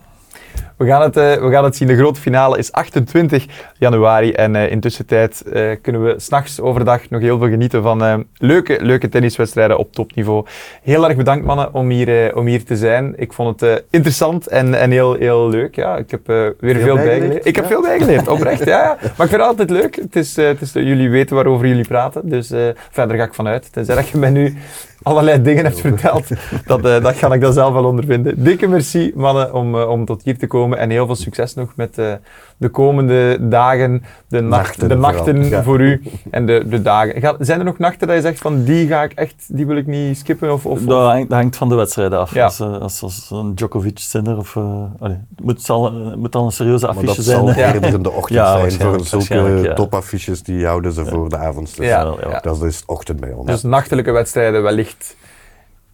[0.82, 1.88] We, gaan het, eh, we gaan het zien.
[1.88, 3.46] De grote finale is 28
[3.78, 4.32] januari.
[4.32, 8.78] En eh intussen tijd eh, kunnen we s'nachts overdag nog heel veel genieten van leuke,
[8.82, 10.46] leuke tenniswedstrijden op topniveau.
[10.84, 13.14] Heel erg bedankt mannen om hier, om hier te zijn.
[13.18, 15.76] Ik vond het interessant en, en heel, heel leuk.
[15.76, 17.46] Ja, ik heb weer veel, bijgeleerd, bijgeleerd.
[17.46, 18.66] Ik heb veel bijgeleerd, oprecht.
[18.66, 18.98] Ja, ja.
[19.02, 19.96] Maar ik vind het altijd leuk.
[19.96, 22.30] Het is, het is, jullie weten waarover jullie praten.
[22.30, 22.48] Dus
[22.92, 23.74] verder ga ik vanuit.
[23.74, 24.58] Tenzij dat je mij nu
[25.04, 26.28] allerlei dingen hebt verteld.
[26.66, 28.44] Dat, eh, dat ga ik dan zelf wel ondervinden.
[28.44, 30.78] Dikke merci, mannen, om, eh, om tot hier te komen.
[30.78, 32.14] En heel veel succes nog met eh,
[32.62, 35.64] de komende dagen, de, nacht, Nachten de nachten vooral, ja.
[35.64, 36.02] voor u
[36.32, 37.22] en de, de dagen.
[37.22, 39.76] Ga- zijn er nog nachten dat je zegt van die ga ik echt, die wil
[39.78, 40.54] ik niet skippen?
[40.54, 42.34] Of, of, Dat hangt, dat hangt van de wedstrijden af.
[42.34, 42.44] Ja.
[42.44, 44.58] Als, eh, als, als een Djokovic-zinner of...
[44.58, 47.38] allee, het moet, zal, het moet al een serieuze Maar affiche dat zijn.
[47.38, 47.60] zal hè.
[47.62, 47.74] Ja.
[47.74, 48.72] eerder in de ochtend Ja, zijn.
[48.72, 51.78] Voor zulke topaffiches die houden ze voor de avond.
[51.78, 51.96] Dus.
[52.42, 53.48] Dat is ochtend bij ons.
[53.48, 55.16] Dus nachtelijke wedstrijden wellicht.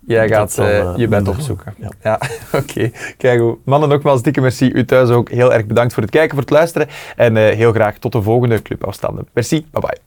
[0.07, 1.73] Jij gaat dan, eh, je bent opzoeken.
[1.77, 2.19] Ja, ja.
[2.59, 2.71] oké.
[2.71, 2.93] Okay.
[3.17, 4.71] Kijk, mannen, nogmaals dikke merci.
[4.73, 6.87] U thuis ook heel erg bedankt voor het kijken, voor het luisteren.
[7.15, 9.27] En eh, heel graag tot de volgende Clubafstanden.
[9.33, 9.97] Merci, bye bye.